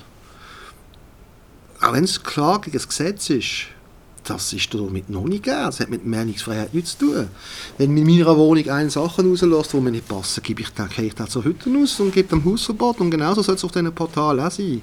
Auch 1.82 1.93
wenn 1.93 2.03
es 2.03 2.23
klar 2.23 2.60
gegen 2.62 2.77
das 2.77 2.88
Gesetz 2.88 3.29
ist, 3.29 3.67
das 4.23 4.53
ist 4.53 4.73
damit 4.73 5.10
noch 5.10 5.25
nicht 5.25 5.43
gegeben. 5.43 5.65
Das 5.65 5.79
hat 5.79 5.89
mit 5.89 6.06
Meinungsfreiheit 6.06 6.73
nichts 6.73 6.97
zu 6.97 7.08
tun. 7.08 7.27
Wenn 7.77 7.95
in 7.97 8.06
meiner 8.06 8.38
Wohnung 8.38 8.69
eine 8.69 8.89
Sachen 8.89 9.29
rauslässt, 9.29 9.73
die 9.73 9.82
mir 9.82 9.91
nicht 9.91 10.08
passen, 10.08 10.41
gebe 10.43 10.62
ich 10.62 10.69
dann, 10.69 10.89
ich 10.97 11.13
dann 11.13 11.27
zur 11.27 11.43
Hütte 11.43 11.69
aus 11.82 11.99
und 11.99 12.13
gebe 12.13 12.29
dem 12.29 12.45
Hausverbot. 12.45 13.01
Und 13.01 13.12
genauso 13.12 13.41
soll 13.41 13.56
es 13.56 13.63
auf 13.63 13.71
diesen 13.71 13.93
Portalen 13.93 14.45
auch 14.45 14.51
sein. 14.51 14.82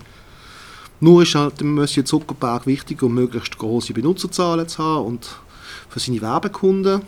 Nur 1.01 1.23
ist 1.23 1.35
halt 1.35 1.61
dem 1.61 1.75
Monsieur 1.75 2.05
Zuckerberg 2.05 2.67
wichtig, 2.67 3.03
um 3.03 3.15
möglichst 3.15 3.57
große 3.57 3.95
Benutzerzahlen 3.95 4.69
zu 4.69 4.83
haben 4.83 5.07
und 5.07 5.27
für 5.89 6.01
seine 6.01 6.21
Werbekunden. 6.21 7.01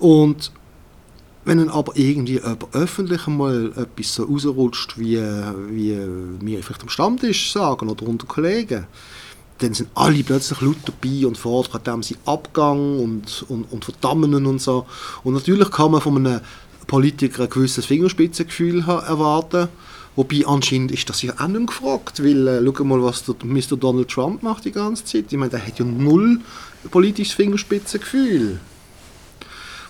Und 0.00 0.50
wenn 1.44 1.58
dann 1.58 1.70
aber 1.70 1.96
irgendwie 1.96 2.40
öffentlich 2.72 3.26
mal 3.26 3.72
etwas 3.76 4.14
so 4.14 4.24
rausrutscht, 4.24 4.98
wie, 4.98 5.18
wie 5.70 5.96
wir 6.40 6.62
vielleicht 6.62 6.82
am 6.82 6.88
Stammtisch 6.88 7.52
sagen 7.52 7.88
oder 7.88 8.06
unter 8.06 8.26
Kollegen, 8.26 8.86
dann 9.58 9.74
sind 9.74 9.88
alle 9.94 10.22
plötzlich 10.22 10.60
laut 10.60 10.76
dabei 10.84 11.26
und 11.26 11.36
fordern 11.36 11.82
dem 11.84 12.02
sie 12.02 12.16
Abgang 12.26 13.00
und, 13.00 13.44
und, 13.48 13.72
und 13.72 13.84
verdammen 13.84 14.46
und 14.46 14.60
so. 14.60 14.86
Und 15.24 15.34
natürlich 15.34 15.70
kann 15.70 15.92
man 15.92 16.00
von 16.00 16.16
einem 16.16 16.40
Politiker 16.86 17.44
ein 17.44 17.50
gewisses 17.50 17.86
Fingerspitzengefühl 17.86 18.80
erwarten, 18.82 19.68
Wobei 20.18 20.44
anscheinend 20.48 20.90
ist 20.90 21.08
das 21.08 21.22
ja 21.22 21.32
auch 21.38 21.46
nicht 21.46 21.68
gefragt, 21.68 22.24
weil 22.24 22.48
äh, 22.48 22.72
schau 22.76 22.82
mal, 22.82 23.00
was 23.04 23.22
der 23.22 23.36
Mr. 23.44 23.76
Donald 23.76 24.08
Trump 24.08 24.42
macht 24.42 24.64
die 24.64 24.72
ganze 24.72 25.04
Zeit. 25.04 25.26
Ich 25.30 25.38
meine, 25.38 25.50
der 25.52 25.64
hat 25.64 25.78
ja 25.78 25.84
null 25.84 26.40
politisches 26.90 27.34
Fingerspitzengefühl. 27.34 28.58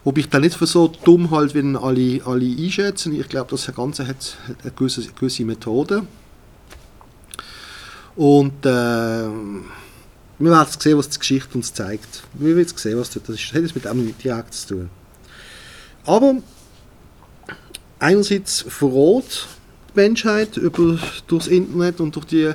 Wobei 0.08 0.20
ich 0.20 0.30
da 0.30 0.38
nicht 0.38 0.56
für 0.56 0.66
so 0.66 0.88
dumm 0.88 1.30
halt, 1.30 1.54
wie 1.54 1.76
alle, 1.76 2.24
alle 2.24 2.46
einschätzen. 2.46 3.14
Ich 3.20 3.28
glaube, 3.28 3.50
das 3.50 3.66
Ganze 3.76 4.06
hat 4.06 4.38
eine 4.62 4.72
gewisse, 4.72 5.02
gewisse 5.02 5.44
Methode. 5.44 6.02
Und 8.16 8.64
äh, 8.64 9.28
wir 10.38 10.50
werden 10.50 10.66
sehen, 10.78 10.96
was 10.96 11.10
die 11.10 11.18
Geschichte 11.18 11.58
uns 11.58 11.74
zeigt. 11.74 12.22
Wir 12.32 12.56
werden 12.56 12.74
sehen, 12.74 12.98
was 12.98 13.10
das 13.10 13.22
ist. 13.28 13.52
Das 13.52 13.62
hat 13.62 13.74
mit 13.74 13.84
dem 13.84 14.06
nicht 14.06 14.24
direkt 14.24 14.54
zu 14.54 14.68
tun. 14.68 14.90
Aber 16.06 16.36
einerseits 17.98 18.64
verrät 18.66 19.46
die 19.94 20.00
Menschheit 20.00 20.56
über, 20.56 20.98
durchs 21.26 21.48
Internet 21.48 22.00
und 22.00 22.16
durch 22.16 22.24
die 22.24 22.50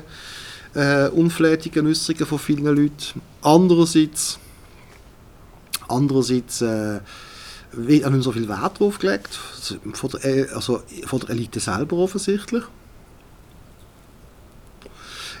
äh, 0.74 1.08
unflätigen 1.10 1.86
Äußerungen 1.86 2.26
von 2.26 2.38
vielen 2.40 2.64
Leuten. 2.64 3.22
Andererseits, 3.42 4.40
andererseits 5.86 6.60
äh, 6.60 6.98
wird 7.76 8.04
auch 8.04 8.10
nicht 8.10 8.24
so 8.24 8.32
viel 8.32 8.48
Wert 8.48 8.78
drauf 8.78 8.98
gelegt, 8.98 9.38
von 9.92 10.10
der, 10.10 10.24
äh, 10.24 10.48
also 10.54 10.82
von 11.06 11.20
der 11.20 11.30
Elite 11.30 11.60
selber 11.60 11.96
offensichtlich. 11.96 12.64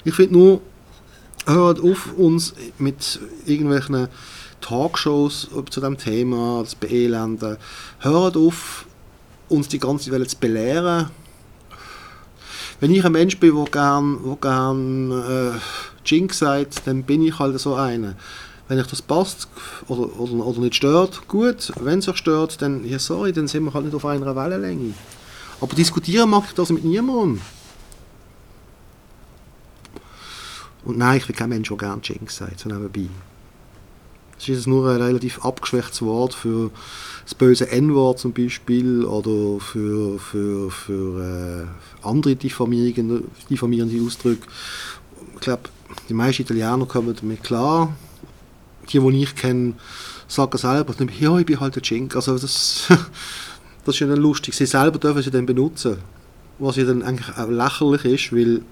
Ich 0.04 0.14
finde 0.14 0.34
nur, 0.34 0.60
hört 1.46 1.80
auf, 1.80 2.12
uns 2.16 2.54
mit 2.78 3.18
irgendwelchen 3.46 4.08
Talkshows 4.60 5.48
zu 5.70 5.80
dem 5.80 5.98
Thema, 5.98 6.62
das 6.62 6.74
Beelenden, 6.74 7.56
hört 8.00 8.36
auf, 8.36 8.86
uns 9.48 9.68
die 9.68 9.78
ganze 9.78 10.10
Welt 10.10 10.30
zu 10.30 10.38
belehren. 10.38 11.10
Wenn 12.80 12.90
ich 12.90 13.04
ein 13.04 13.12
Mensch 13.12 13.38
bin, 13.38 13.54
der 13.54 13.64
gern, 13.64 14.18
wo 14.22 14.36
gern 14.36 15.10
äh, 15.10 15.58
Jinx 16.04 16.38
sagt, 16.38 16.86
dann 16.86 17.02
bin 17.02 17.22
ich 17.22 17.38
halt 17.38 17.58
so 17.60 17.74
einer. 17.74 18.14
Wenn 18.68 18.78
euch 18.78 18.86
das 18.86 19.02
passt 19.02 19.48
oder, 19.88 20.18
oder, 20.18 20.46
oder 20.46 20.60
nicht 20.60 20.76
stört, 20.76 21.28
gut. 21.28 21.72
Wenn 21.80 21.98
es 21.98 22.08
euch 22.08 22.16
stört, 22.16 22.62
dann, 22.62 22.84
ja 22.84 22.98
sorry, 22.98 23.32
dann 23.32 23.46
sind 23.46 23.64
wir 23.64 23.74
halt 23.74 23.84
nicht 23.84 23.94
auf 23.94 24.06
einer 24.06 24.34
Wellenlänge. 24.34 24.94
Aber 25.60 25.74
diskutieren 25.74 26.30
mag 26.30 26.44
ich 26.46 26.54
das 26.54 26.70
mit 26.70 26.84
niemandem. 26.84 27.40
Und 30.84 30.98
nein, 30.98 31.18
ich 31.18 31.26
bin 31.26 31.36
kein 31.36 31.48
Mensch, 31.48 31.68
der 31.68 31.76
gerne 31.78 32.02
Jinx 32.02 32.36
sagt, 32.36 32.60
so 32.60 32.68
nebenbei. 32.68 33.08
Das 34.36 34.48
ist 34.48 34.66
nur 34.66 34.90
ein 34.90 35.00
relativ 35.00 35.44
abgeschwächtes 35.44 36.02
Wort 36.02 36.34
für 36.34 36.70
das 37.24 37.34
böse 37.34 37.70
N-Wort 37.70 38.18
zum 38.18 38.32
Beispiel 38.32 39.04
oder 39.04 39.60
für, 39.60 40.18
für, 40.18 40.70
für 40.70 41.66
äh, 42.02 42.06
andere 42.06 42.36
diffamierende, 42.36 43.22
diffamierende 43.48 44.04
Ausdrücke. 44.04 44.46
Ich 45.34 45.40
glaube, 45.40 45.62
die 46.08 46.14
meisten 46.14 46.42
Italiener 46.42 46.84
kommen 46.84 47.16
damit 47.18 47.42
klar. 47.42 47.94
Die, 48.92 48.98
die 48.98 49.22
ich 49.22 49.34
kenne, 49.34 49.74
sagen 50.28 50.58
selber, 50.58 50.94
ja, 51.18 51.38
ich 51.38 51.46
bin 51.46 51.60
halt 51.60 51.76
ein 51.76 51.82
Jink. 51.82 52.16
Also 52.16 52.38
das, 52.38 52.88
das 53.84 53.94
ist 53.94 54.00
ja 54.00 54.06
dann 54.06 54.18
lustig. 54.18 54.54
Sie 54.54 54.66
selber 54.66 54.98
dürfen 54.98 55.22
sie 55.22 55.30
dann 55.30 55.46
benutzen. 55.46 55.98
Was 56.58 56.76
ja 56.76 56.84
dann 56.84 57.02
eigentlich 57.02 57.36
auch 57.36 57.48
lächerlich 57.48 58.04
ist, 58.04 58.32
weil 58.32 58.62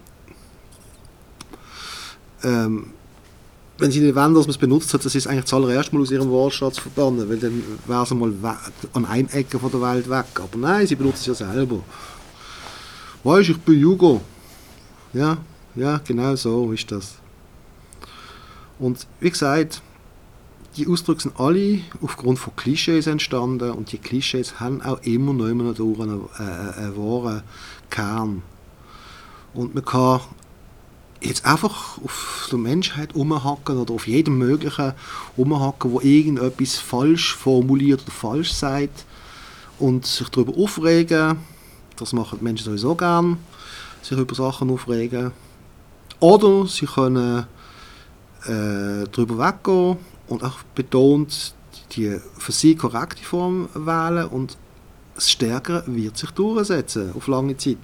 ähm, 2.45 2.93
wenn 3.79 3.91
sie 3.91 4.01
nicht 4.01 4.15
wollen, 4.15 4.35
dass 4.35 4.47
man 4.47 4.51
es 4.51 4.59
benutzt 4.59 4.95
hat, 4.95 5.05
das 5.05 5.15
ist 5.15 5.27
eigentlich 5.27 5.47
zuallererst 5.47 5.93
mal 5.93 6.03
aus 6.03 6.11
ihrem 6.11 6.29
Wortschatz 6.29 6.79
verbannen, 6.79 7.29
weil 7.29 7.39
dann 7.39 7.63
wäre 7.87 8.07
sie 8.07 8.15
mal 8.15 8.33
an 8.93 9.05
einer 9.05 9.35
Ecke 9.35 9.59
von 9.59 9.71
der 9.71 9.81
Welt 9.81 10.09
weg. 10.09 10.27
Aber 10.37 10.57
nein, 10.57 10.87
sie 10.87 10.95
benutzen 10.95 11.33
es 11.33 11.41
ja 11.41 11.53
selber. 11.53 11.81
Weißt 13.25 13.51
ich 13.51 13.59
bin 13.59 13.79
Jugo. 13.79 14.21
Ja, 15.13 15.39
ja, 15.75 16.01
genau 16.05 16.37
so 16.37 16.71
ist 16.73 16.91
das. 16.93 17.15
Und 18.79 19.07
wie 19.21 19.31
gesagt, 19.31 19.83
die 20.77 20.89
Ausdrücke 20.89 21.23
sind 21.23 21.39
alle 21.39 21.81
aufgrund 22.01 22.39
von 22.39 22.57
Klischees 22.57 23.07
entstanden 23.07 23.71
und 23.73 23.93
die 23.93 23.99
Klischees 23.99 24.59
haben 24.59 24.81
auch 24.83 25.01
immer 25.03 25.33
noch 25.33 25.47
immer 25.47 25.73
durch 25.75 26.01
einen, 26.01 26.25
äh, 26.39 26.79
einen 26.79 26.97
wahren 26.97 27.43
Kern. 27.91 28.43
Und 29.55 29.75
man 29.75 29.85
kann 29.85 30.21
jetzt 31.21 31.45
einfach 31.45 31.99
auf 32.03 32.49
der 32.51 32.59
Menschheit 32.59 33.15
umhacken 33.15 33.77
oder 33.77 33.93
auf 33.93 34.07
jedem 34.07 34.39
möglichen 34.39 34.93
umhacken, 35.37 35.93
wo 35.93 36.01
irgendetwas 36.01 36.77
falsch 36.77 37.37
formuliert 37.37 38.03
oder 38.03 38.13
falsch 38.13 38.53
sagt 38.53 39.05
und 39.79 40.07
sich 40.07 40.29
darüber 40.31 40.57
aufregen. 40.57 41.39
Das 41.97 42.13
machen 42.13 42.39
die 42.41 42.45
Menschen 42.45 42.65
sowieso 42.65 42.95
gern, 42.95 43.37
sich 44.01 44.19
über 44.19 44.35
Sachen 44.35 44.71
aufregen. 44.71 45.33
Oder 46.19 46.67
sie 46.67 46.87
können 46.87 47.47
äh, 48.47 49.07
darüber 49.13 49.39
weggehen 49.39 49.99
und 50.33 50.43
auch 50.43 50.59
betont 50.75 51.55
die 51.93 52.19
für 52.39 52.53
sie 52.53 52.75
korrekte 52.75 53.23
Form 53.23 53.69
wählen 53.75 54.27
und 54.29 54.57
das 55.15 55.31
Stärkere 55.31 55.85
wird 55.87 56.17
sich 56.17 56.31
durchsetzen 56.31 57.13
auf 57.15 57.27
lange 57.27 57.57
Zeit. 57.57 57.77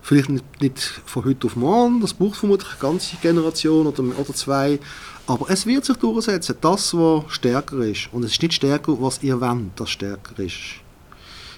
Vielleicht 0.00 0.28
nicht, 0.28 0.44
nicht 0.60 0.78
von 0.78 1.24
heute 1.24 1.48
auf 1.48 1.56
morgen, 1.56 2.00
das 2.00 2.14
braucht 2.14 2.36
vermutlich 2.36 2.70
eine 2.70 2.80
ganze 2.80 3.16
Generation 3.16 3.88
oder, 3.88 4.02
oder 4.02 4.34
zwei, 4.34 4.78
aber 5.26 5.50
es 5.50 5.66
wird 5.66 5.84
sich 5.84 5.96
durchsetzen, 5.96 6.56
das, 6.60 6.94
was 6.94 7.24
stärker 7.28 7.78
ist. 7.78 8.08
Und 8.12 8.24
es 8.24 8.32
ist 8.32 8.42
nicht 8.42 8.54
stärker, 8.54 8.96
was 9.00 9.22
ihr 9.22 9.40
wollt, 9.40 9.72
das 9.76 9.90
stärker 9.90 10.38
ist. 10.42 10.54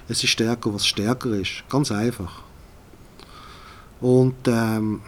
Es 0.09 0.25
ist 0.25 0.31
stärker, 0.31 0.75
was 0.75 0.87
stärker 0.87 1.31
ist. 1.31 1.63
Ganz 1.69 1.93
einfach. 1.93 2.43
Und 4.01 4.35
ähm, 4.49 5.03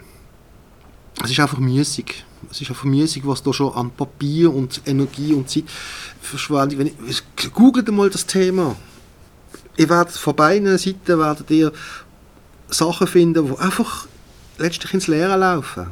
es 1.25 1.31
ist 1.31 1.41
einfach 1.41 1.59
müßig. 1.59 2.25
Es 2.51 2.61
ist 2.61 2.71
einfach 2.71 2.85
müßig, 2.85 3.27
was 3.27 3.43
da 3.43 3.53
schon 3.53 3.73
an 3.75 3.91
Papier 3.91 4.53
und 4.53 4.83
Energie 4.87 5.33
und 5.33 5.49
Zeit 5.49 5.65
verschwendet. 6.21 6.79
Wenn 6.79 6.93
googelt 7.53 7.89
mal 7.91 8.11
das 8.11 8.27
Thema. 8.27 8.77
Ihr 9.77 9.89
werdet 9.89 10.15
von 10.15 10.37
beiden 10.37 10.77
Seiten 10.77 11.19
werdet 11.19 11.51
ihr 11.51 11.73
Sachen 12.69 13.07
finden, 13.07 13.47
die 13.47 13.59
einfach 13.59 14.07
letztlich 14.59 14.95
ins 14.95 15.07
Leere 15.07 15.37
laufen. 15.37 15.87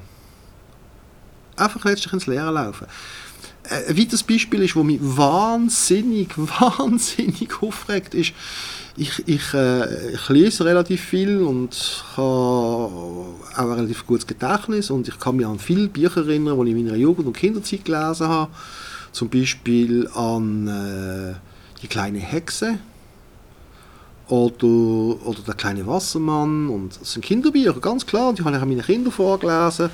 Einfach 1.57 1.85
letztlich 1.85 2.13
ins 2.13 2.27
Leere 2.27 2.51
laufen. 2.51 2.87
Ein 3.69 3.99
weiteres 3.99 4.23
Beispiel 4.23 4.63
ist, 4.63 4.75
das 4.75 4.83
mich 4.83 4.99
wahnsinnig, 5.01 6.31
wahnsinnig 6.37 7.63
aufregt, 7.63 8.15
ist, 8.15 8.33
ich, 8.97 9.23
ich, 9.27 9.55
äh, 9.55 10.13
ich 10.15 10.29
lese 10.29 10.65
relativ 10.65 11.01
viel 11.01 11.41
und 11.43 12.05
habe 12.17 12.27
auch 12.27 13.35
ein 13.57 13.73
relativ 13.73 14.07
gutes 14.07 14.27
Gedächtnis 14.27 14.91
und 14.91 15.09
ich 15.09 15.19
kann 15.19 15.37
mich 15.37 15.47
an 15.47 15.59
viele 15.59 15.89
Bücher 15.89 16.19
erinnern, 16.19 16.59
die 16.65 16.71
ich 16.73 16.77
in 16.77 16.85
meiner 16.85 16.97
Jugend- 16.97 17.27
und 17.27 17.37
Kinderzeit 17.37 17.85
gelesen 17.85 18.29
habe. 18.29 18.51
Zum 19.13 19.29
Beispiel 19.29 20.09
an 20.15 20.69
äh, 20.69 21.35
Die 21.83 21.89
kleine 21.89 22.19
Hexe 22.19 22.79
oder, 24.29 24.67
oder 25.27 25.41
Der 25.47 25.55
kleine 25.55 25.87
Wassermann. 25.87 26.69
Und 26.69 27.01
das 27.01 27.13
sind 27.13 27.25
Kinderbücher, 27.25 27.75
ganz 27.81 28.07
klar. 28.07 28.33
Die 28.33 28.45
habe 28.45 28.57
ich 28.57 28.61
meinen 28.61 28.83
Kindern 28.83 29.13
vorgelesen. 29.13 29.91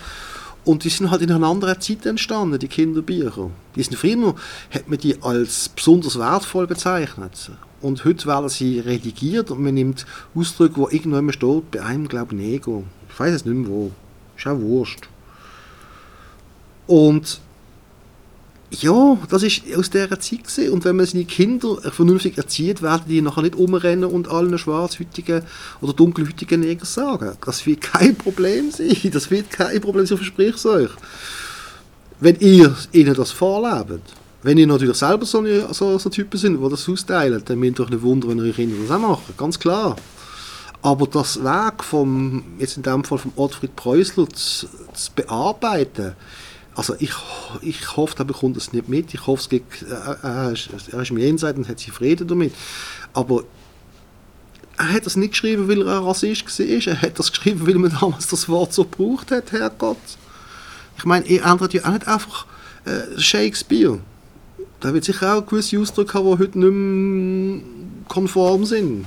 Und 0.66 0.82
die 0.82 0.88
sind 0.88 1.12
halt 1.12 1.22
in 1.22 1.30
einer 1.30 1.46
anderen 1.46 1.80
Zeit 1.80 2.04
entstanden, 2.06 2.58
die 2.58 2.66
Kinderbücher. 2.66 3.50
Die 3.76 3.82
sind 3.84 3.96
früher, 3.96 4.34
hat 4.74 4.88
man 4.88 4.98
die 4.98 5.22
als 5.22 5.68
besonders 5.68 6.18
wertvoll 6.18 6.66
bezeichnet. 6.66 7.52
Und 7.80 8.04
heute 8.04 8.26
werden 8.26 8.48
sie 8.48 8.80
redigiert 8.80 9.52
und 9.52 9.62
man 9.62 9.74
nimmt 9.74 10.06
Ausdrücke, 10.34 10.78
wo 10.78 10.88
irgendwann 10.88 11.32
steht, 11.32 11.70
bei 11.70 11.82
einem, 11.82 12.08
glaube 12.08 12.34
ich, 12.34 12.40
Nego. 12.40 12.82
Ich 13.08 13.18
weiß 13.18 13.32
es 13.32 13.44
nicht 13.44 13.54
mehr 13.54 13.68
wo. 13.68 13.92
Ist 14.36 14.48
auch 14.48 14.58
wurscht. 14.58 15.08
Und 16.88 17.40
ja, 18.70 19.16
das 19.30 19.42
ist 19.42 19.62
aus 19.76 19.90
dieser 19.90 20.18
Zeit 20.20 20.44
gewesen. 20.44 20.72
Und 20.72 20.84
wenn 20.84 20.96
man 20.96 21.06
seine 21.06 21.24
Kinder 21.24 21.80
vernünftig 21.92 22.36
erzieht, 22.36 22.82
werden 22.82 23.04
die 23.08 23.20
nachher 23.20 23.42
nicht 23.42 23.54
umrennen 23.54 24.10
und 24.10 24.28
allen 24.28 24.58
schwarzhütigen 24.58 25.42
oder 25.80 25.92
dunkelhütigen 25.92 26.60
Neger 26.60 26.84
sagen. 26.84 27.36
Das 27.44 27.64
wird 27.66 27.80
kein 27.80 28.16
Problem 28.16 28.70
sein. 28.70 28.96
Das 29.12 29.30
wird 29.30 29.50
kein 29.50 29.80
Problem 29.80 30.04
sein, 30.04 30.16
ich 30.16 30.24
verspreche 30.24 30.56
es 30.56 30.66
euch. 30.66 30.90
Wenn 32.18 32.36
ihr 32.40 32.74
ihnen 32.92 33.14
das 33.14 33.30
vorlebt. 33.30 34.02
Wenn 34.42 34.58
ihr 34.58 34.66
natürlich 34.66 34.96
selber 34.96 35.26
so, 35.26 35.44
so, 35.72 35.98
so 35.98 36.08
Typen 36.08 36.38
sind, 36.38 36.62
die 36.62 36.70
das 36.70 36.88
austeilen, 36.88 37.42
dann 37.44 37.58
müsst 37.58 37.80
ihr 37.80 37.84
euch 37.84 37.90
nicht 37.90 38.02
wundern, 38.02 38.30
wenn 38.30 38.40
eure 38.40 38.52
Kinder 38.52 38.76
das 38.80 38.90
auch 38.92 39.00
machen. 39.00 39.34
Ganz 39.36 39.58
klar. 39.58 39.96
Aber 40.82 41.06
das 41.08 41.42
Weg 41.42 41.82
vom, 41.82 42.44
jetzt 42.58 42.76
in 42.76 42.84
dem 42.84 43.02
Fall 43.02 43.18
vom 43.18 43.32
Ottfried 43.34 43.74
Preußler 43.74 44.28
zu, 44.28 44.68
zu 44.68 45.10
bearbeiten, 45.16 46.12
also 46.76 46.94
ich, 46.98 47.12
ich 47.62 47.96
hoffe, 47.96 48.14
er 48.18 48.26
bekommt 48.26 48.56
das 48.56 48.74
nicht 48.74 48.88
mit. 48.88 49.14
Ich 49.14 49.26
hoffe, 49.26 49.40
es 49.40 49.48
gibt, 49.48 49.82
äh, 49.82 49.86
äh, 49.86 50.54
er 50.92 51.00
ist 51.00 51.10
im 51.10 51.16
Jenseits 51.16 51.58
und 51.58 51.68
hat 51.68 51.80
sich 51.80 51.90
Frieden 51.90 52.28
damit. 52.28 52.54
Aber 53.14 53.44
er 54.76 54.92
hat 54.92 55.06
das 55.06 55.16
nicht 55.16 55.30
geschrieben, 55.30 55.68
weil 55.68 55.80
er 55.80 55.98
ein 55.98 56.04
Rassist 56.04 56.44
war. 56.46 56.66
Er 56.66 57.02
hat 57.02 57.18
das 57.18 57.32
geschrieben, 57.32 57.66
weil 57.66 57.76
man 57.76 57.96
damals 57.98 58.26
das 58.26 58.46
Wort 58.48 58.74
so 58.74 58.84
gebraucht 58.84 59.30
hat, 59.30 59.52
Herrgott. 59.52 59.96
Ich 60.98 61.06
meine, 61.06 61.26
er 61.26 61.50
ändert 61.50 61.72
ja 61.72 61.84
auch 61.84 61.92
nicht 61.92 62.06
einfach 62.06 62.44
äh, 62.84 63.18
Shakespeare. 63.18 63.98
Da 64.80 64.92
wird 64.92 65.04
sicher 65.04 65.34
auch 65.34 65.46
gewisse 65.46 65.78
Ausdrücke 65.80 66.12
haben, 66.12 66.26
die 66.36 66.42
heute 66.42 66.58
nicht 66.58 66.72
mehr 66.72 67.62
konform 68.06 68.66
sind. 68.66 69.06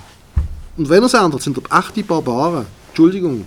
Und 0.76 0.90
wenn 0.90 1.04
er 1.04 1.06
es 1.06 1.14
ändert, 1.14 1.44
sind 1.44 1.60
er 1.70 1.80
echte 1.80 2.04
Barbaren. 2.04 2.66
Entschuldigung. 2.88 3.46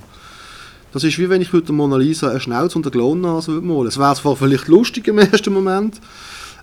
Das 0.93 1.05
ist 1.05 1.19
wie 1.19 1.29
wenn 1.31 1.41
ich 1.41 1.51
der 1.51 1.73
Mona 1.73 1.97
Lisa 1.97 2.29
eine 2.29 2.41
Schnauze 2.41 2.77
und 2.77 2.87
eine 2.87 2.93
Klonnase 2.93 3.51
malen 3.51 3.89
Es 3.89 3.99
wäre 3.99 4.15
zwar 4.15 4.37
vielleicht 4.37 4.69
lustig 4.69 5.09
im 5.09 5.19
ersten 5.19 5.53
Moment, 5.53 6.01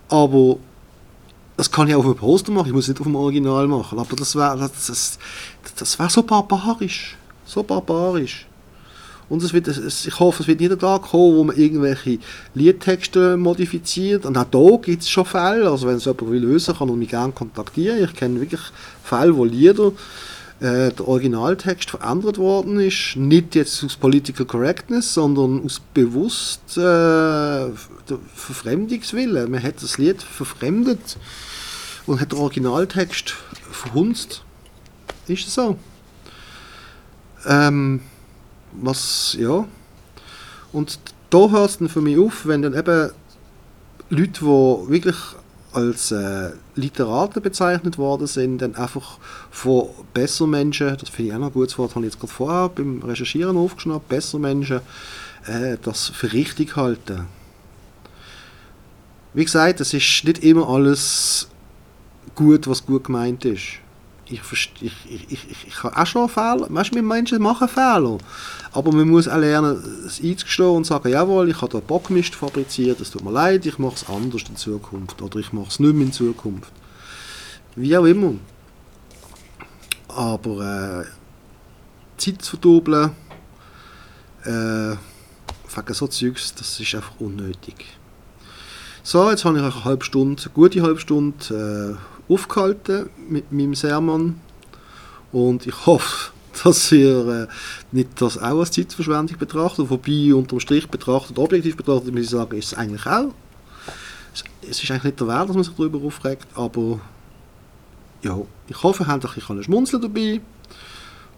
aber 0.07 0.57
das 1.57 1.71
kann 1.71 1.87
ich 1.87 1.95
auch 1.95 1.99
auf 1.99 2.05
einem 2.05 2.15
Poster 2.15 2.51
machen, 2.51 2.67
ich 2.67 2.73
muss 2.73 2.85
es 2.85 2.89
nicht 2.89 3.01
auf 3.01 3.07
dem 3.07 3.15
Original 3.15 3.67
machen. 3.67 3.99
Aber 3.99 4.15
das 4.15 4.35
wäre 4.35 4.57
das, 4.57 4.87
das, 4.87 5.19
das 5.75 5.99
wär 5.99 6.09
so 6.09 6.23
barbarisch. 6.23 7.17
So 7.45 7.63
barbarisch. 7.63 8.45
Und 9.27 9.43
es 9.43 9.53
wird, 9.53 9.67
es, 9.67 10.07
ich 10.07 10.19
hoffe, 10.19 10.41
es 10.41 10.47
wird 10.47 10.59
nicht 10.59 10.71
der 10.71 10.79
Tag 10.79 11.03
kommen, 11.03 11.35
wo 11.35 11.43
man 11.43 11.55
irgendwelche 11.55 12.19
Liedtexte 12.55 13.37
modifiziert. 13.37 14.25
Und 14.25 14.37
auch 14.37 14.45
da 14.45 14.77
gibt 14.81 15.03
es 15.03 15.09
schon 15.09 15.25
Fälle. 15.25 15.69
Also 15.69 15.87
wenn 15.87 15.97
es 15.97 16.05
jemand 16.05 16.31
will 16.31 16.49
wissen, 16.49 16.75
kann 16.75 16.89
er 16.89 16.95
mich 16.95 17.09
gerne 17.09 17.33
kontaktieren. 17.33 18.03
Ich 18.03 18.13
kenne 18.15 18.39
wirklich 18.39 18.61
Fälle, 19.03 19.35
wo 19.35 19.43
Lieder 19.43 19.91
äh, 20.59 20.91
der 20.91 21.07
Originaltext 21.07 21.89
verändert 21.89 22.37
worden 22.37 22.79
ist. 22.79 23.15
Nicht 23.15 23.55
jetzt 23.55 23.83
aus 23.83 23.95
Political 23.95 24.45
Correctness, 24.45 25.13
sondern 25.13 25.63
aus 25.63 25.81
bewusst 25.93 26.77
äh, 26.77 27.69
Verfremdungswillen. 28.35 29.49
Man 29.49 29.63
hat 29.63 29.81
das 29.81 29.97
Lied 29.97 30.21
verfremdet 30.21 31.17
und 32.05 32.19
hat 32.19 32.31
den 32.31 32.39
Originaltext 32.39 33.35
verhunzt. 33.71 34.43
Ist 35.27 35.47
das 35.47 35.53
so? 35.53 35.77
Ähm, 37.45 38.01
was, 38.73 39.37
ja. 39.39 39.65
Und 40.73 40.99
da 41.29 41.49
hört 41.49 41.69
es 41.69 41.77
dann 41.77 41.89
für 41.89 42.01
mich 42.01 42.17
auf, 42.17 42.45
wenn 42.45 42.61
dann 42.61 42.73
eben 42.73 43.11
Leute, 44.09 44.39
die 44.41 44.91
wirklich 44.91 45.15
als 45.71 46.11
äh, 46.11 46.51
Literaten 46.79 47.41
bezeichnet 47.41 47.97
worden 47.97 48.27
sind, 48.27 48.59
dann 48.59 48.75
einfach 48.75 49.17
von 49.51 49.89
besser 50.13 50.47
Menschen, 50.47 50.95
das 50.97 51.09
finde 51.09 51.29
ich 51.29 51.35
auch 51.35 51.39
noch 51.39 51.47
ein 51.47 51.53
gutes 51.53 51.77
Wort, 51.77 51.95
habe 51.95 52.05
ich 52.05 52.13
jetzt 52.13 52.19
gerade 52.19 52.33
vorher 52.33 52.69
beim 52.69 53.01
Recherchieren 53.01 53.57
aufgeschnappt, 53.57 54.09
besser 54.09 54.39
Menschen 54.39 54.81
äh, 55.45 55.77
das 55.81 56.07
für 56.07 56.31
richtig 56.33 56.75
halten. 56.75 57.27
Wie 59.33 59.45
gesagt, 59.45 59.79
es 59.79 59.93
ist 59.93 60.23
nicht 60.23 60.43
immer 60.43 60.67
alles 60.67 61.47
gut, 62.35 62.67
was 62.67 62.85
gut 62.85 63.05
gemeint 63.05 63.45
ist. 63.45 63.79
Ich, 64.31 64.41
ich, 64.51 64.93
ich, 65.09 65.31
ich, 65.31 65.67
ich 65.67 65.83
habe 65.83 65.97
auch 65.97 66.05
schon 66.05 66.29
Fehler, 66.29 66.67
weißt, 66.69 66.93
wir 66.93 67.01
Menschen 67.01 67.41
machen 67.41 67.67
Fehler, 67.67 68.19
aber 68.71 68.91
man 68.91 69.09
muss 69.09 69.27
auch 69.27 69.37
lernen, 69.37 69.81
es 70.05 70.21
einzugestehen 70.21 70.69
und 70.69 70.85
sagen, 70.85 71.09
jawohl, 71.09 71.49
ich 71.49 71.61
habe 71.61 71.71
da 71.71 71.79
Bockmist 71.79 72.35
fabriziert, 72.35 73.01
es 73.01 73.09
tut 73.09 73.23
mir 73.23 73.31
leid, 73.31 73.65
ich 73.65 73.79
mache 73.79 73.95
es 73.95 74.07
anders 74.07 74.43
in 74.47 74.55
Zukunft 74.55 75.21
oder 75.21 75.39
ich 75.39 75.51
mache 75.51 75.69
es 75.69 75.79
nicht 75.79 75.95
mehr 75.95 76.05
in 76.05 76.13
Zukunft. 76.13 76.71
Wie 77.75 77.97
auch 77.97 78.05
immer. 78.05 78.35
Aber 80.09 81.05
äh, 81.05 81.05
Zeit 82.17 82.41
zu 82.41 82.57
verdoppeln, 82.57 83.11
äh, 84.43 84.95
wegen 85.75 85.93
so 85.93 86.07
Zeugs, 86.07 86.53
das 86.55 86.79
ist 86.79 86.95
einfach 86.95 87.19
unnötig. 87.19 87.85
So, 89.01 89.29
jetzt 89.29 89.45
habe 89.45 89.57
ich 89.57 89.63
eine 89.63 89.83
halbe 89.85 90.05
Stunde, 90.05 90.41
eine 90.43 90.51
gute 90.53 90.81
halbe 90.81 90.99
Stunde 90.99 91.97
äh, 91.97 92.18
aufgehalten 92.29 93.09
mit 93.27 93.51
meinem 93.51 93.75
Sermon 93.75 94.39
und 95.31 95.65
ich 95.67 95.85
hoffe, 95.85 96.31
dass 96.63 96.91
ihr 96.91 97.27
äh, 97.27 97.47
nicht 97.91 98.09
das 98.21 98.37
auch 98.37 98.59
als 98.59 98.71
Zeitverschwendung 98.71 99.37
betrachtet, 99.37 99.89
wobei 99.89 100.33
unterm 100.33 100.59
Strich 100.59 100.87
betrachtet, 100.87 101.37
objektiv 101.37 101.75
betrachtet, 101.75 102.13
muss 102.13 102.23
ich 102.23 102.29
sagen, 102.29 102.57
ist 102.57 102.67
es 102.67 102.73
eigentlich 102.73 103.05
auch. 103.05 103.33
Es 104.61 104.83
ist 104.83 104.91
eigentlich 104.91 105.03
nicht 105.05 105.19
der 105.19 105.27
Wert, 105.27 105.49
dass 105.49 105.55
man 105.55 105.63
sich 105.63 105.73
darüber 105.73 106.05
aufregt, 106.05 106.47
aber 106.55 106.99
ja, 108.21 108.37
ich 108.67 108.83
hoffe, 108.83 109.03
ihr 109.03 109.07
habt 109.07 109.25
ein 109.25 109.31
bisschen 109.33 109.63
Schmunzeln 109.63 110.01
dabei 110.01 110.41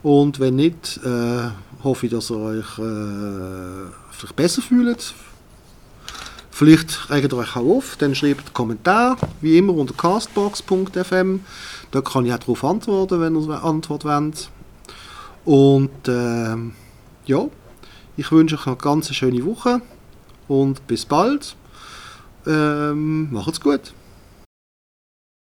und 0.04 0.40
wenn 0.40 0.56
nicht, 0.56 1.00
äh, 1.06 1.50
hoffe 1.84 2.08
ich, 2.08 2.12
dass 2.12 2.32
ihr 2.32 2.38
euch 2.38 2.80
äh, 2.80 3.92
vielleicht 4.12 4.36
besser 4.36 4.62
fühlt, 4.62 5.14
Vielleicht 6.52 7.10
regt 7.10 7.32
ihr 7.32 7.38
euch 7.38 7.56
auch 7.56 7.66
auf, 7.66 7.96
dann 7.98 8.14
schreibt 8.14 8.46
einen 8.46 8.54
Kommentar, 8.54 9.18
wie 9.40 9.58
immer 9.58 9.74
unter 9.74 9.94
castbox.fm. 9.94 11.40
Da 11.92 12.02
kann 12.02 12.26
ich 12.26 12.34
auch 12.34 12.40
darauf 12.40 12.64
antworten, 12.64 13.22
wenn 13.22 13.36
ihr 13.36 13.44
eine 13.44 13.64
Antwort 13.64 14.06
wollt. 14.06 14.50
Und 15.46 16.08
äh, 16.08 16.56
ja, 17.26 17.46
ich 18.18 18.32
wünsche 18.32 18.56
euch 18.56 18.68
eine 18.68 18.76
ganz 18.76 19.14
schöne 19.16 19.44
Woche 19.46 19.82
und 20.48 20.86
bis 20.88 21.06
bald. 21.06 21.56
Ähm, 22.46 23.32
macht's 23.32 23.62
gut. 23.62 23.94